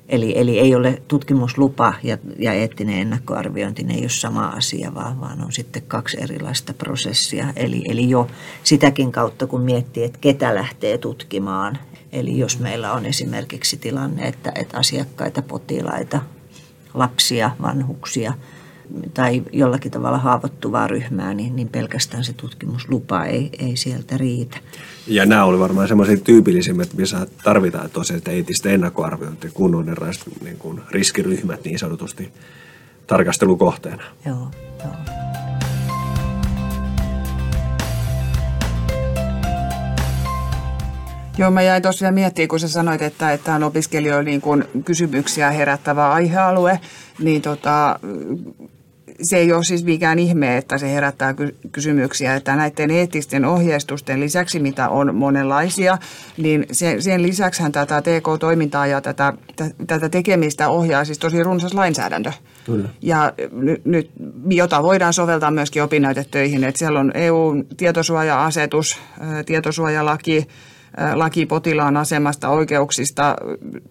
Eli, 0.08 0.38
eli 0.38 0.58
ei 0.58 0.74
ole 0.74 1.02
tutkimuslupa 1.08 1.94
ja, 2.02 2.18
ja 2.38 2.52
eettinen 2.52 2.98
ennakkoarviointi, 2.98 3.82
ne 3.82 3.94
ei 3.94 4.00
ole 4.00 4.08
sama 4.08 4.46
asia, 4.46 4.94
vaan, 4.94 5.20
vaan 5.20 5.44
on 5.44 5.52
sitten 5.52 5.82
kaksi 5.88 6.16
erilaista 6.20 6.74
prosessia. 6.74 7.52
Eli, 7.56 7.82
eli 7.88 8.10
jo 8.10 8.26
sitäkin 8.64 9.12
kautta, 9.12 9.46
kun 9.46 9.60
miettii, 9.60 10.04
että 10.04 10.18
ketä 10.20 10.54
lähtee 10.54 10.98
tutkimaan. 10.98 11.78
Eli 12.12 12.38
jos 12.38 12.58
meillä 12.58 12.92
on 12.92 13.06
esimerkiksi 13.06 13.76
tilanne, 13.76 14.28
että, 14.28 14.52
että 14.54 14.78
asiakkaita, 14.78 15.42
potilaita, 15.42 16.20
lapsia, 16.94 17.50
vanhuksia– 17.62 18.34
tai 19.14 19.42
jollakin 19.52 19.92
tavalla 19.92 20.18
haavoittuvaa 20.18 20.86
ryhmää, 20.86 21.34
niin, 21.34 21.56
niin 21.56 21.68
pelkästään 21.68 22.24
se 22.24 22.32
tutkimuslupa 22.32 23.24
ei, 23.24 23.50
ei 23.58 23.76
sieltä 23.76 24.18
riitä. 24.18 24.58
Ja 25.06 25.26
nämä 25.26 25.44
oli 25.44 25.58
varmaan 25.58 25.88
semmoisia 25.88 26.16
tyypillisimmät, 26.16 26.94
missä 26.94 27.26
tarvitaan 27.44 27.90
tosiaan 27.90 28.22
eettistä 28.26 28.68
ennakkoarviointia, 28.68 29.50
kun 29.54 29.74
on 29.74 29.88
erilaiset 29.88 30.24
niin 30.44 30.58
kuin 30.58 30.80
riskiryhmät 30.90 31.64
niin 31.64 31.78
sanotusti 31.78 32.32
tarkastelukohteena. 33.06 34.02
Joo, 34.26 34.48
joo. 34.84 35.16
Joo, 41.38 41.50
mä 41.50 41.62
jäin 41.62 41.82
tosiaan 41.82 42.14
miettimään, 42.14 42.48
kun 42.48 42.60
sä 42.60 42.68
sanoit, 42.68 43.02
että, 43.02 43.32
että 43.32 43.54
on 43.54 43.62
opiskelijoilla 43.62 44.22
niin 44.22 44.40
kuin 44.40 44.64
kysymyksiä 44.84 45.50
herättävä 45.50 46.12
aihealue, 46.12 46.80
niin 47.18 47.42
tota, 47.42 48.00
se 49.22 49.36
ei 49.36 49.52
ole 49.52 49.64
siis 49.64 49.84
mikään 49.84 50.18
ihme, 50.18 50.56
että 50.56 50.78
se 50.78 50.92
herättää 50.92 51.34
kysymyksiä, 51.72 52.34
että 52.34 52.56
näiden 52.56 52.90
eettisten 52.90 53.44
ohjeistusten 53.44 54.20
lisäksi, 54.20 54.60
mitä 54.60 54.88
on 54.88 55.14
monenlaisia, 55.14 55.98
niin 56.36 56.66
sen, 56.72 57.02
sen 57.02 57.22
lisäksi 57.22 57.62
tätä 57.72 58.02
TK-toimintaa 58.02 58.86
ja 58.86 59.00
tätä, 59.00 59.32
tätä 59.86 60.08
tekemistä 60.08 60.68
ohjaa 60.68 61.04
siis 61.04 61.18
tosi 61.18 61.42
runsas 61.42 61.74
lainsäädäntö. 61.74 62.32
Kyllä. 62.64 62.88
Ja 63.02 63.32
nyt, 63.84 64.10
jota 64.50 64.82
voidaan 64.82 65.12
soveltaa 65.12 65.50
myöskin 65.50 65.82
opinnäytetöihin, 65.82 66.64
että 66.64 66.78
siellä 66.78 67.00
on 67.00 67.12
EU-tietosuoja-asetus, 67.14 68.98
tietosuojalaki, 69.46 70.48
laki 71.14 71.46
potilaan 71.46 71.96
asemasta 71.96 72.48
oikeuksista, 72.48 73.36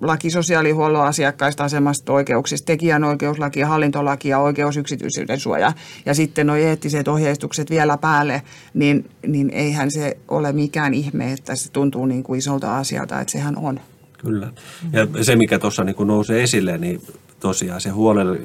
laki 0.02 0.30
sosiaalihuollon 0.30 1.08
asiakkaista 1.08 1.64
asemasta 1.64 2.14
oikeuksista, 2.14 2.66
tekijänoikeuslaki 2.66 3.60
ja 3.60 3.68
hallintolaki 3.68 4.30
ja 4.30 4.40
oikeus 4.40 4.78
yksityisyyden 4.78 5.40
suoja. 5.40 5.74
Ja 6.06 6.14
sitten 6.14 6.48
nuo 6.48 6.56
eettiset 6.56 7.08
ohjeistukset 7.08 7.70
vielä 7.70 7.98
päälle, 7.98 8.42
niin, 8.74 9.10
niin 9.28 9.50
eihän 9.50 9.92
se 9.92 10.18
ole 10.28 10.52
mikään 10.52 10.94
ihme, 10.94 11.34
että 11.34 11.56
se 11.56 11.72
tuntuu 11.72 12.06
niin 12.06 12.24
kuin 12.24 12.38
isolta 12.38 12.78
asialta, 12.78 13.22
että 13.22 13.32
sehän 13.32 13.58
on. 13.58 13.80
Kyllä. 14.18 14.52
Ja 14.92 15.24
se, 15.24 15.36
mikä 15.36 15.60
tuossa 15.60 15.84
niin 15.84 15.96
nousee 16.00 16.44
esille, 16.44 16.78
niin 16.78 17.02
tosiaan 17.40 17.82
se 17.82 17.90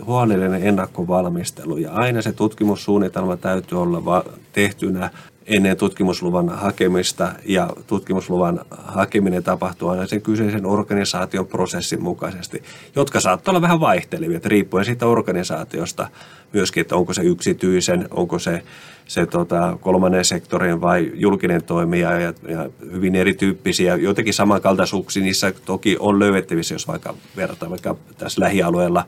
huolellinen 0.07 0.62
ennakkovalmistelu 0.62 1.77
ja 1.77 1.92
aina 1.92 2.23
se 2.23 2.33
tutkimussuunnitelma 2.33 3.37
täytyy 3.37 3.83
olla 3.83 4.25
tehtynä 4.53 5.11
ennen 5.50 5.76
tutkimusluvan 5.76 6.48
hakemista 6.48 7.32
ja 7.44 7.70
tutkimusluvan 7.86 8.60
hakeminen 8.70 9.42
tapahtuu 9.42 9.88
aina 9.88 10.06
sen 10.06 10.22
kyseisen 10.22 10.66
organisaation 10.66 11.46
prosessin 11.46 12.02
mukaisesti, 12.02 12.62
jotka 12.96 13.20
saattaa 13.20 13.52
olla 13.52 13.62
vähän 13.62 13.80
vaihtelevia, 13.80 14.40
riippuen 14.44 14.84
siitä 14.84 15.06
organisaatiosta 15.06 16.08
myöskin, 16.52 16.80
että 16.80 16.96
onko 16.96 17.14
se 17.14 17.22
yksityisen, 17.22 18.08
onko 18.10 18.38
se, 18.38 18.62
se 19.06 19.26
tota, 19.26 19.78
kolmannen 19.80 20.24
sektorin 20.24 20.80
vai 20.80 21.12
julkinen 21.14 21.64
toimija 21.64 22.20
ja, 22.20 22.32
ja 22.48 22.70
hyvin 22.92 23.14
erityyppisiä, 23.14 23.96
jotenkin 23.96 24.34
samankaltaisuuksia 24.34 25.22
niissä 25.22 25.52
toki 25.64 25.96
on 26.00 26.18
löydettävissä, 26.18 26.74
jos 26.74 26.88
vaikka 26.88 27.14
verrataan 27.36 27.70
vaikka 27.70 27.96
tässä 28.18 28.40
lähialueella 28.40 29.06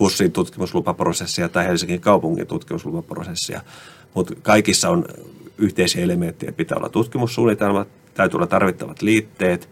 HUSin 0.00 0.32
tutkimuslupaprosessia 0.32 1.48
tai 1.48 1.66
Helsingin 1.66 2.00
kaupungin 2.00 2.46
tutkimuslupaprosessia, 2.46 3.60
mutta 4.14 4.34
kaikissa 4.42 4.90
on 4.90 5.04
yhteisiä 5.58 6.04
elementtejä. 6.04 6.52
Pitää 6.52 6.78
olla 6.78 6.88
tutkimussuunnitelmat, 6.88 7.88
täytyy 8.14 8.38
olla 8.38 8.46
tarvittavat 8.46 9.02
liitteet, 9.02 9.68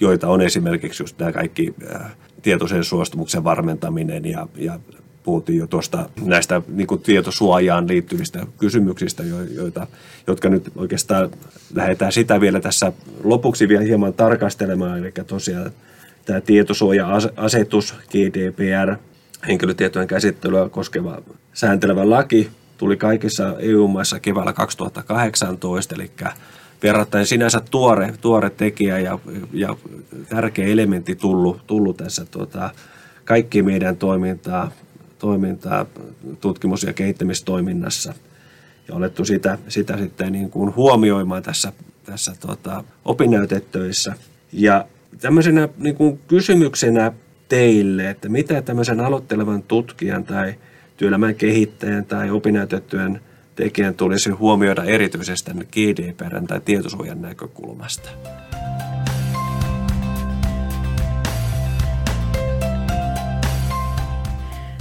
joita 0.00 0.28
on 0.28 0.40
esimerkiksi 0.40 1.02
just 1.02 1.18
nämä 1.18 1.32
kaikki 1.32 1.74
äh, 1.94 2.16
tietoisen 2.42 2.84
suostumuksen 2.84 3.44
varmentaminen 3.44 4.24
ja, 4.24 4.48
ja 4.56 4.80
puhuttiin 5.28 5.58
jo 5.58 5.66
tuosta 5.66 6.08
näistä 6.24 6.62
niin 6.68 6.86
kuin 6.86 7.02
tietosuojaan 7.02 7.88
liittyvistä 7.88 8.46
kysymyksistä, 8.58 9.22
joita, 9.54 9.86
jotka 10.26 10.48
nyt 10.48 10.72
oikeastaan 10.76 11.30
lähdetään 11.74 12.12
sitä 12.12 12.40
vielä 12.40 12.60
tässä 12.60 12.92
lopuksi 13.24 13.68
vielä 13.68 13.82
hieman 13.82 14.14
tarkastelemaan. 14.14 14.98
Eli 14.98 15.12
tosiaan 15.26 15.70
tämä 16.24 16.40
tietosuoja-asetus, 16.40 17.94
GDPR, 18.10 18.96
henkilötietojen 19.48 20.08
käsittelyä 20.08 20.68
koskeva 20.68 21.22
sääntelevä 21.52 22.10
laki, 22.10 22.50
tuli 22.78 22.96
kaikissa 22.96 23.54
EU-maissa 23.58 24.20
keväällä 24.20 24.52
2018, 24.52 25.94
eli 25.94 26.10
verrattain 26.82 27.26
sinänsä 27.26 27.60
tuore, 27.70 28.14
tuore 28.20 28.50
tekijä 28.50 28.98
ja, 28.98 29.18
ja 29.52 29.76
tärkeä 30.28 30.66
elementti 30.66 31.16
tullut, 31.16 31.66
tullut 31.66 31.96
tässä 31.96 32.24
tota, 32.24 32.70
kaikki 33.24 33.62
meidän 33.62 33.96
toimintaa, 33.96 34.70
toimintaa 35.18 35.86
tutkimus- 36.40 36.82
ja 36.82 36.92
kehittämistoiminnassa. 36.92 38.14
Ja 38.88 38.94
olettu 38.94 39.24
sitä, 39.24 39.58
sitä 39.68 39.96
sitten 39.96 40.32
niin 40.32 40.50
kuin 40.50 40.76
huomioimaan 40.76 41.42
tässä, 41.42 41.72
tässä 42.04 42.34
tota, 42.40 42.84
opinnäytetöissä. 43.04 44.14
Ja 44.52 44.84
tämmöisenä 45.20 45.68
niin 45.78 45.94
kuin 45.94 46.20
kysymyksenä 46.28 47.12
teille, 47.48 48.10
että 48.10 48.28
mitä 48.28 48.62
tämmöisen 48.62 49.00
aloittelevan 49.00 49.62
tutkijan 49.62 50.24
tai– 50.24 50.54
työelämän 50.98 51.34
kehittäjän 51.34 52.04
tai 52.04 52.30
opinnäytetyön 52.30 53.20
tekijän 53.56 53.94
tulisi 53.94 54.30
huomioida 54.30 54.84
erityisesti 54.84 55.50
GDPRn 55.72 56.46
tai 56.46 56.60
tietosuojan 56.60 57.22
näkökulmasta? 57.22 58.10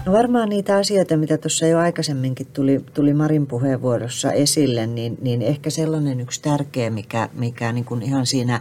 No 0.06 0.14
varmaan 0.14 0.50
niitä 0.50 0.78
asioita, 0.78 1.18
mitä 1.18 1.38
tuossa 1.38 1.68
jo 1.68 1.80
aikaisemminkin 1.80 2.48
tuli, 2.54 2.82
tuli 2.94 3.14
Marin 3.14 3.48
puheenvuorossa 3.48 4.32
esille, 4.32 4.88
niin, 4.88 5.18
niin 5.22 5.42
ehkä 5.42 5.70
sellainen 5.70 6.22
yksi 6.22 6.42
tärkeä, 6.42 6.90
mikä, 6.90 7.30
mikä 7.34 7.72
niin 7.72 7.86
kuin 7.86 8.02
ihan 8.02 8.26
siinä 8.26 8.60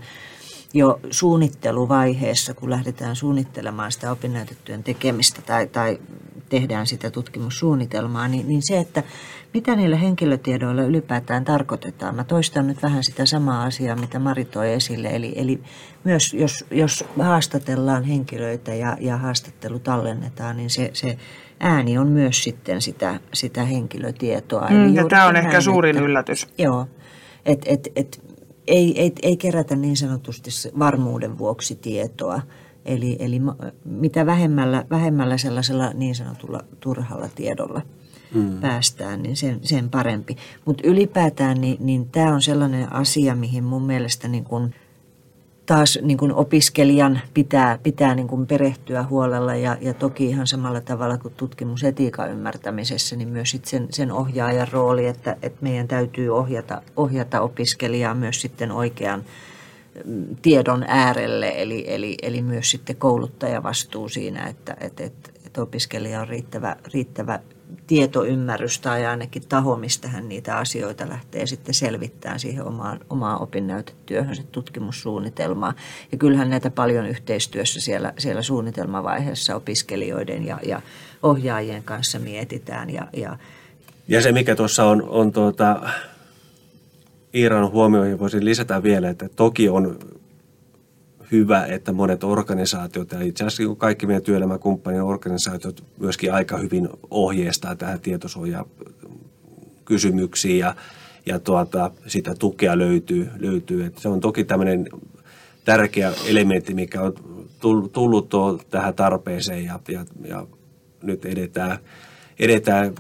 jo 0.77 1.01
suunnitteluvaiheessa, 1.11 2.55
kun 2.55 2.71
lähdetään 2.71 3.17
suunnittelemaan 3.17 3.93
sitä 3.93 4.13
opinnäytetyön 4.13 4.83
tekemistä 4.83 5.43
tai, 5.43 5.67
tai 5.67 5.99
tehdään 6.49 6.87
sitä 6.87 7.11
tutkimussuunnitelmaa, 7.11 8.29
niin, 8.29 8.49
niin 8.49 8.63
se, 8.63 8.79
että 8.79 9.03
mitä 9.55 9.77
niillä 9.77 9.97
henkilötiedoilla 9.97 10.83
ylipäätään 10.83 11.45
tarkoitetaan. 11.45 12.15
Mä 12.15 12.25
toistan 12.25 12.67
nyt 12.67 12.83
vähän 12.83 13.05
sitä 13.05 13.27
samaa 13.27 13.63
asiaa, 13.63 13.97
mitä 13.97 14.19
Mari 14.19 14.45
toi 14.45 14.73
esille. 14.73 15.09
Eli, 15.09 15.33
eli 15.37 15.61
myös 16.05 16.35
jos, 16.35 16.65
jos 16.71 17.05
haastatellaan 17.21 18.05
henkilöitä 18.05 18.75
ja, 18.75 18.97
ja 19.01 19.17
haastattelu 19.17 19.79
tallennetaan, 19.79 20.57
niin 20.57 20.71
se, 20.71 20.91
se 20.93 21.19
ääni 21.61 21.99
on 21.99 22.09
myös 22.09 22.45
sitten 22.45 22.83
sitä, 22.83 23.21
sitä 23.35 23.65
henkilötietoa. 23.65 24.69
Mm, 24.71 24.85
Eli 24.85 24.95
ja 24.95 25.05
tämä 25.09 25.27
on 25.27 25.37
ehkä 25.37 25.61
suurin 25.61 25.97
että, 25.97 26.05
yllätys. 26.05 26.49
Joo, 26.59 26.87
että 27.47 27.67
et, 27.71 27.89
et, 27.97 28.21
ei, 28.67 29.01
ei, 29.01 29.13
ei 29.23 29.37
kerätä 29.37 29.77
niin 29.77 29.97
sanotusti 29.97 30.51
varmuuden 30.79 31.39
vuoksi 31.39 31.75
tietoa. 31.75 32.41
Eli, 32.85 33.17
eli 33.19 33.41
mitä 33.85 34.27
vähemmällä, 34.27 34.85
vähemmällä 34.91 35.39
sellaisella 35.39 35.91
niin 35.95 36.15
sanotulla 36.15 36.65
turhalla 36.81 37.29
tiedolla 37.35 37.83
mm. 38.35 38.61
päästään, 38.61 39.23
niin 39.23 39.37
sen, 39.37 39.59
sen 39.63 39.91
parempi. 39.91 40.37
Mutta 40.65 40.83
ylipäätään 40.87 41.61
niin, 41.61 41.77
niin 41.81 42.09
tämä 42.11 42.35
on 42.35 42.43
sellainen 42.43 42.93
asia, 42.93 43.35
mihin 43.35 43.65
mun 43.65 43.83
mielestä 43.83 44.29
niin 44.29 44.45
kun 44.45 44.75
taas 45.67 45.99
niin 46.03 46.19
kun 46.19 46.33
opiskelijan 46.33 47.21
pitää, 47.35 47.79
pitää 47.83 48.15
niin 48.15 48.29
kun 48.29 48.47
perehtyä 48.47 49.03
huolella 49.03 49.55
ja, 49.55 49.77
ja 49.81 49.95
toki 49.95 50.27
ihan 50.27 50.47
samalla 50.47 50.81
tavalla 50.81 51.19
kuin 51.19 51.35
tutkimusetiikan 51.35 52.31
ymmärtämisessä, 52.31 53.17
niin 53.17 53.29
myös 53.29 53.57
sen, 53.65 53.87
sen 53.91 54.13
ohjaajan 54.13 54.69
rooli, 54.73 55.07
että, 55.07 55.37
että 55.43 55.59
meidän 55.61 55.89
täytyy 55.89 56.37
ohjata, 56.37 56.83
ohjata 56.97 57.41
opiskelijaa 57.41 58.15
myös 58.15 58.41
sitten 58.41 58.73
oikean 58.73 59.25
mm, 60.05 60.37
tiedon 60.43 60.85
äärelle, 60.89 61.53
eli, 61.57 61.85
eli, 61.87 62.17
eli 62.23 62.43
myös 62.43 62.71
sitten 62.71 62.97
kouluttajavastuu 62.97 64.09
siinä, 64.09 64.47
että, 64.47 64.77
että, 64.81 65.05
että, 65.05 65.31
että 65.47 65.63
opiskelija 65.63 66.21
on 66.21 66.29
riittävä, 66.29 66.77
riittävä 66.95 67.41
tietoymmärrys 67.87 68.79
tai 68.79 69.07
ainakin 69.07 69.43
taho, 69.49 69.77
mistä 69.77 70.09
hän 70.09 70.29
niitä 70.29 70.57
asioita 70.57 71.09
lähtee 71.09 71.47
sitten 71.47 71.75
selvittämään 71.75 72.41
siihen 72.41 72.65
omaan, 72.65 73.01
omaan 73.11 73.43
opinnäytetyöhön, 73.43 74.37
se 74.37 74.43
tutkimussuunnitelmaa. 74.43 75.75
Ja 76.13 76.19
kyllähän 76.19 76.51
näitä 76.51 76.71
paljon 76.71 77.07
yhteistyössä 77.07 77.81
siellä, 77.81 78.13
siellä 78.19 78.43
suunnitelmavaiheessa 78.43 79.57
opiskelijoiden 79.57 80.47
ja, 80.47 80.59
ja 80.67 80.83
ohjaajien 81.23 81.83
kanssa 81.83 82.19
mietitään. 82.19 82.91
Ja, 82.91 83.07
ja, 83.17 83.39
ja 84.09 84.23
se, 84.23 84.33
mikä 84.33 84.57
tuossa 84.57 84.85
on, 84.85 85.09
on 85.09 85.33
tuota, 85.33 85.91
Iiran 87.35 87.71
huomioihin 87.71 88.19
voisin 88.19 88.45
lisätä 88.45 88.83
vielä, 88.83 89.11
että 89.11 89.29
toki 89.29 89.69
on 89.69 89.99
hyvä, 91.33 91.67
että 91.67 91.93
monet 91.93 92.25
organisaatiot 92.25 93.13
ja 93.13 93.21
itse 93.21 93.45
asiassa 93.45 93.75
kaikki 93.75 94.07
meidän 94.07 94.23
työelämäkumppanien 94.23 95.05
organisaatiot 95.05 95.85
myöskin 95.99 96.33
aika 96.33 96.59
hyvin 96.59 96.89
ohjeistaa 97.11 97.77
tähän 97.77 98.01
tietosuojakysymyksiin 98.01 100.59
ja, 100.59 100.75
ja 101.27 101.39
tuota, 101.39 101.91
sitä 102.07 102.35
tukea 102.35 102.79
löytyy. 102.79 103.29
löytyy. 103.39 103.85
Et 103.85 103.99
se 103.99 104.09
on 104.09 104.21
toki 104.21 104.45
tämmöinen 104.45 104.89
tärkeä 105.65 106.13
elementti, 106.27 106.75
mikä 106.75 107.03
on 107.03 107.15
tullut 107.93 108.29
tuo 108.29 108.61
tähän 108.71 108.95
tarpeeseen 108.95 109.65
ja, 109.65 109.81
ja, 109.89 110.05
ja 110.29 110.47
nyt 111.03 111.25
edetään, 111.25 111.79
edetään 112.39 112.95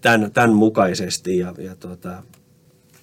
tämän, 0.00 0.32
tämän 0.32 0.52
mukaisesti 0.52 1.38
ja, 1.38 1.54
ja 1.58 1.76
tuota, 1.76 2.22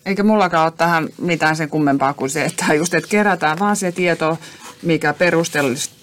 eikä 0.05 0.23
mullakaan 0.23 0.65
ole 0.65 0.73
tähän 0.77 1.09
mitään 1.21 1.55
sen 1.55 1.69
kummempaa 1.69 2.13
kuin 2.13 2.29
se, 2.29 2.45
että 2.45 2.73
just 2.73 2.93
että 2.93 3.09
kerätään 3.09 3.59
vaan 3.59 3.75
se 3.75 3.91
tieto, 3.91 4.37
mikä 4.81 5.15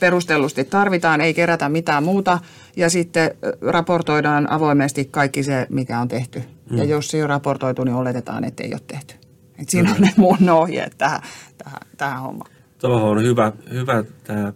perustellusti 0.00 0.64
tarvitaan, 0.64 1.20
ei 1.20 1.34
kerätä 1.34 1.68
mitään 1.68 2.04
muuta 2.04 2.38
ja 2.76 2.90
sitten 2.90 3.30
raportoidaan 3.60 4.52
avoimesti 4.52 5.04
kaikki 5.04 5.42
se, 5.42 5.66
mikä 5.70 6.00
on 6.00 6.08
tehty. 6.08 6.42
Mm. 6.70 6.78
Ja 6.78 6.84
jos 6.84 7.08
se 7.08 7.16
ei 7.16 7.22
ole 7.22 7.28
raportoitu, 7.28 7.84
niin 7.84 7.94
oletetaan, 7.94 8.44
että 8.44 8.62
ei 8.62 8.72
ole 8.72 8.80
tehty. 8.86 9.14
Et 9.58 9.68
siinä 9.68 9.90
on 9.90 10.00
ne 10.00 10.12
mun 10.16 10.50
ohjeet 10.50 10.94
tähän, 10.98 11.20
tähän, 11.58 11.80
tähän 11.96 12.20
hommaan. 12.20 12.50
Tuohon 12.78 13.18
on 13.18 13.22
hyvä, 13.22 13.52
hyvä 13.70 14.04
tämä, 14.24 14.52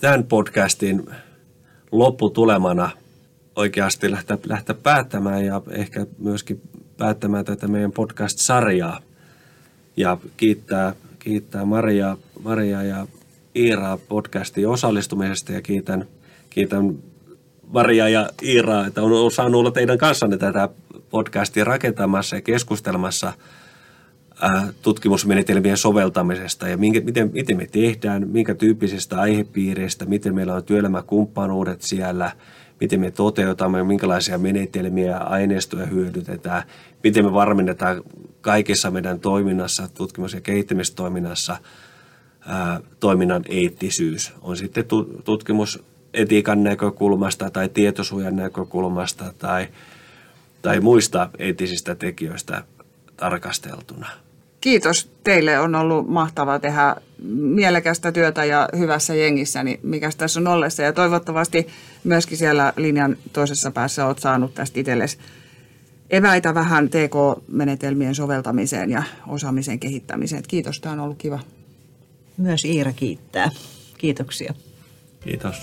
tämän 0.00 0.24
podcastin 0.24 1.06
lopputulemana 1.92 2.90
oikeasti 3.56 4.10
lähteä, 4.10 4.38
lähteä 4.46 4.74
päättämään 4.82 5.44
ja 5.44 5.62
ehkä 5.70 6.06
myöskin 6.18 6.62
päättämään 6.96 7.44
tätä 7.44 7.68
meidän 7.68 7.92
podcast-sarjaa. 7.92 9.00
Ja 9.96 10.16
kiittää, 10.36 10.94
kiittää 11.18 11.64
Maria, 11.64 12.16
Maria 12.42 12.82
ja 12.82 13.06
Iiraa 13.56 13.96
podcastiin 13.96 14.68
osallistumisesta 14.68 15.52
ja 15.52 15.62
kiitän, 15.62 16.04
kiitän 16.50 16.98
Maria 17.72 18.08
ja 18.08 18.30
Iiraa, 18.42 18.86
että 18.86 19.02
on 19.02 19.30
saanut 19.30 19.58
olla 19.58 19.70
teidän 19.70 19.98
kanssanne 19.98 20.36
tätä 20.36 20.68
podcastia 21.10 21.64
rakentamassa 21.64 22.36
ja 22.36 22.42
keskustelmassa 22.42 23.32
tutkimusmenetelmien 24.82 25.76
soveltamisesta 25.76 26.68
ja 26.68 26.76
minkä, 26.76 27.00
miten, 27.00 27.30
miten 27.32 27.56
me 27.56 27.66
tehdään, 27.66 28.28
minkä 28.28 28.54
tyyppisistä 28.54 29.20
aihepiireistä, 29.20 30.04
miten 30.04 30.34
meillä 30.34 30.54
on 30.54 30.64
työelämäkumppanuudet 30.64 31.82
siellä– 31.82 32.32
miten 32.82 33.00
me 33.00 33.10
toteutamme, 33.10 33.84
minkälaisia 33.84 34.38
menetelmiä 34.38 35.10
ja 35.10 35.18
aineistoja 35.18 35.86
hyödytetään, 35.86 36.62
miten 37.02 37.24
me 37.24 37.32
varmennetaan 37.32 38.02
kaikessa 38.40 38.90
meidän 38.90 39.20
toiminnassa, 39.20 39.88
tutkimus- 39.94 40.34
ja 40.34 40.40
kehittämistoiminnassa 40.40 41.56
toiminnan 43.00 43.44
eettisyys. 43.48 44.32
On 44.40 44.56
sitten 44.56 44.84
tutkimusetiikan 45.24 46.64
näkökulmasta 46.64 47.50
tai 47.50 47.68
tietosuojan 47.68 48.36
näkökulmasta 48.36 49.32
tai, 49.38 49.68
tai 50.62 50.80
muista 50.80 51.30
eettisistä 51.38 51.94
tekijöistä 51.94 52.64
tarkasteltuna. 53.16 54.06
Kiitos. 54.62 55.10
Teille 55.24 55.58
on 55.58 55.74
ollut 55.74 56.08
mahtavaa 56.08 56.58
tehdä 56.58 56.96
mielekästä 57.32 58.12
työtä 58.12 58.44
ja 58.44 58.68
hyvässä 58.78 59.14
jengissä, 59.14 59.62
niin 59.62 59.80
mikä 59.82 60.10
tässä 60.18 60.40
on 60.40 60.46
ollessa. 60.46 60.82
Ja 60.82 60.92
toivottavasti 60.92 61.66
myöskin 62.04 62.38
siellä 62.38 62.72
linjan 62.76 63.16
toisessa 63.32 63.70
päässä 63.70 64.06
olet 64.06 64.18
saanut 64.18 64.54
tästä 64.54 64.80
itsellesi 64.80 65.18
eväitä 66.10 66.54
vähän 66.54 66.88
TK-menetelmien 66.88 68.14
soveltamiseen 68.14 68.90
ja 68.90 69.02
osaamisen 69.28 69.80
kehittämiseen. 69.80 70.42
Kiitos, 70.48 70.80
tämä 70.80 70.92
on 70.92 71.00
ollut 71.00 71.18
kiva. 71.18 71.40
Myös 72.36 72.64
Iira 72.64 72.92
kiittää. 72.92 73.50
Kiitoksia. 73.98 74.54
Kiitos. 75.20 75.56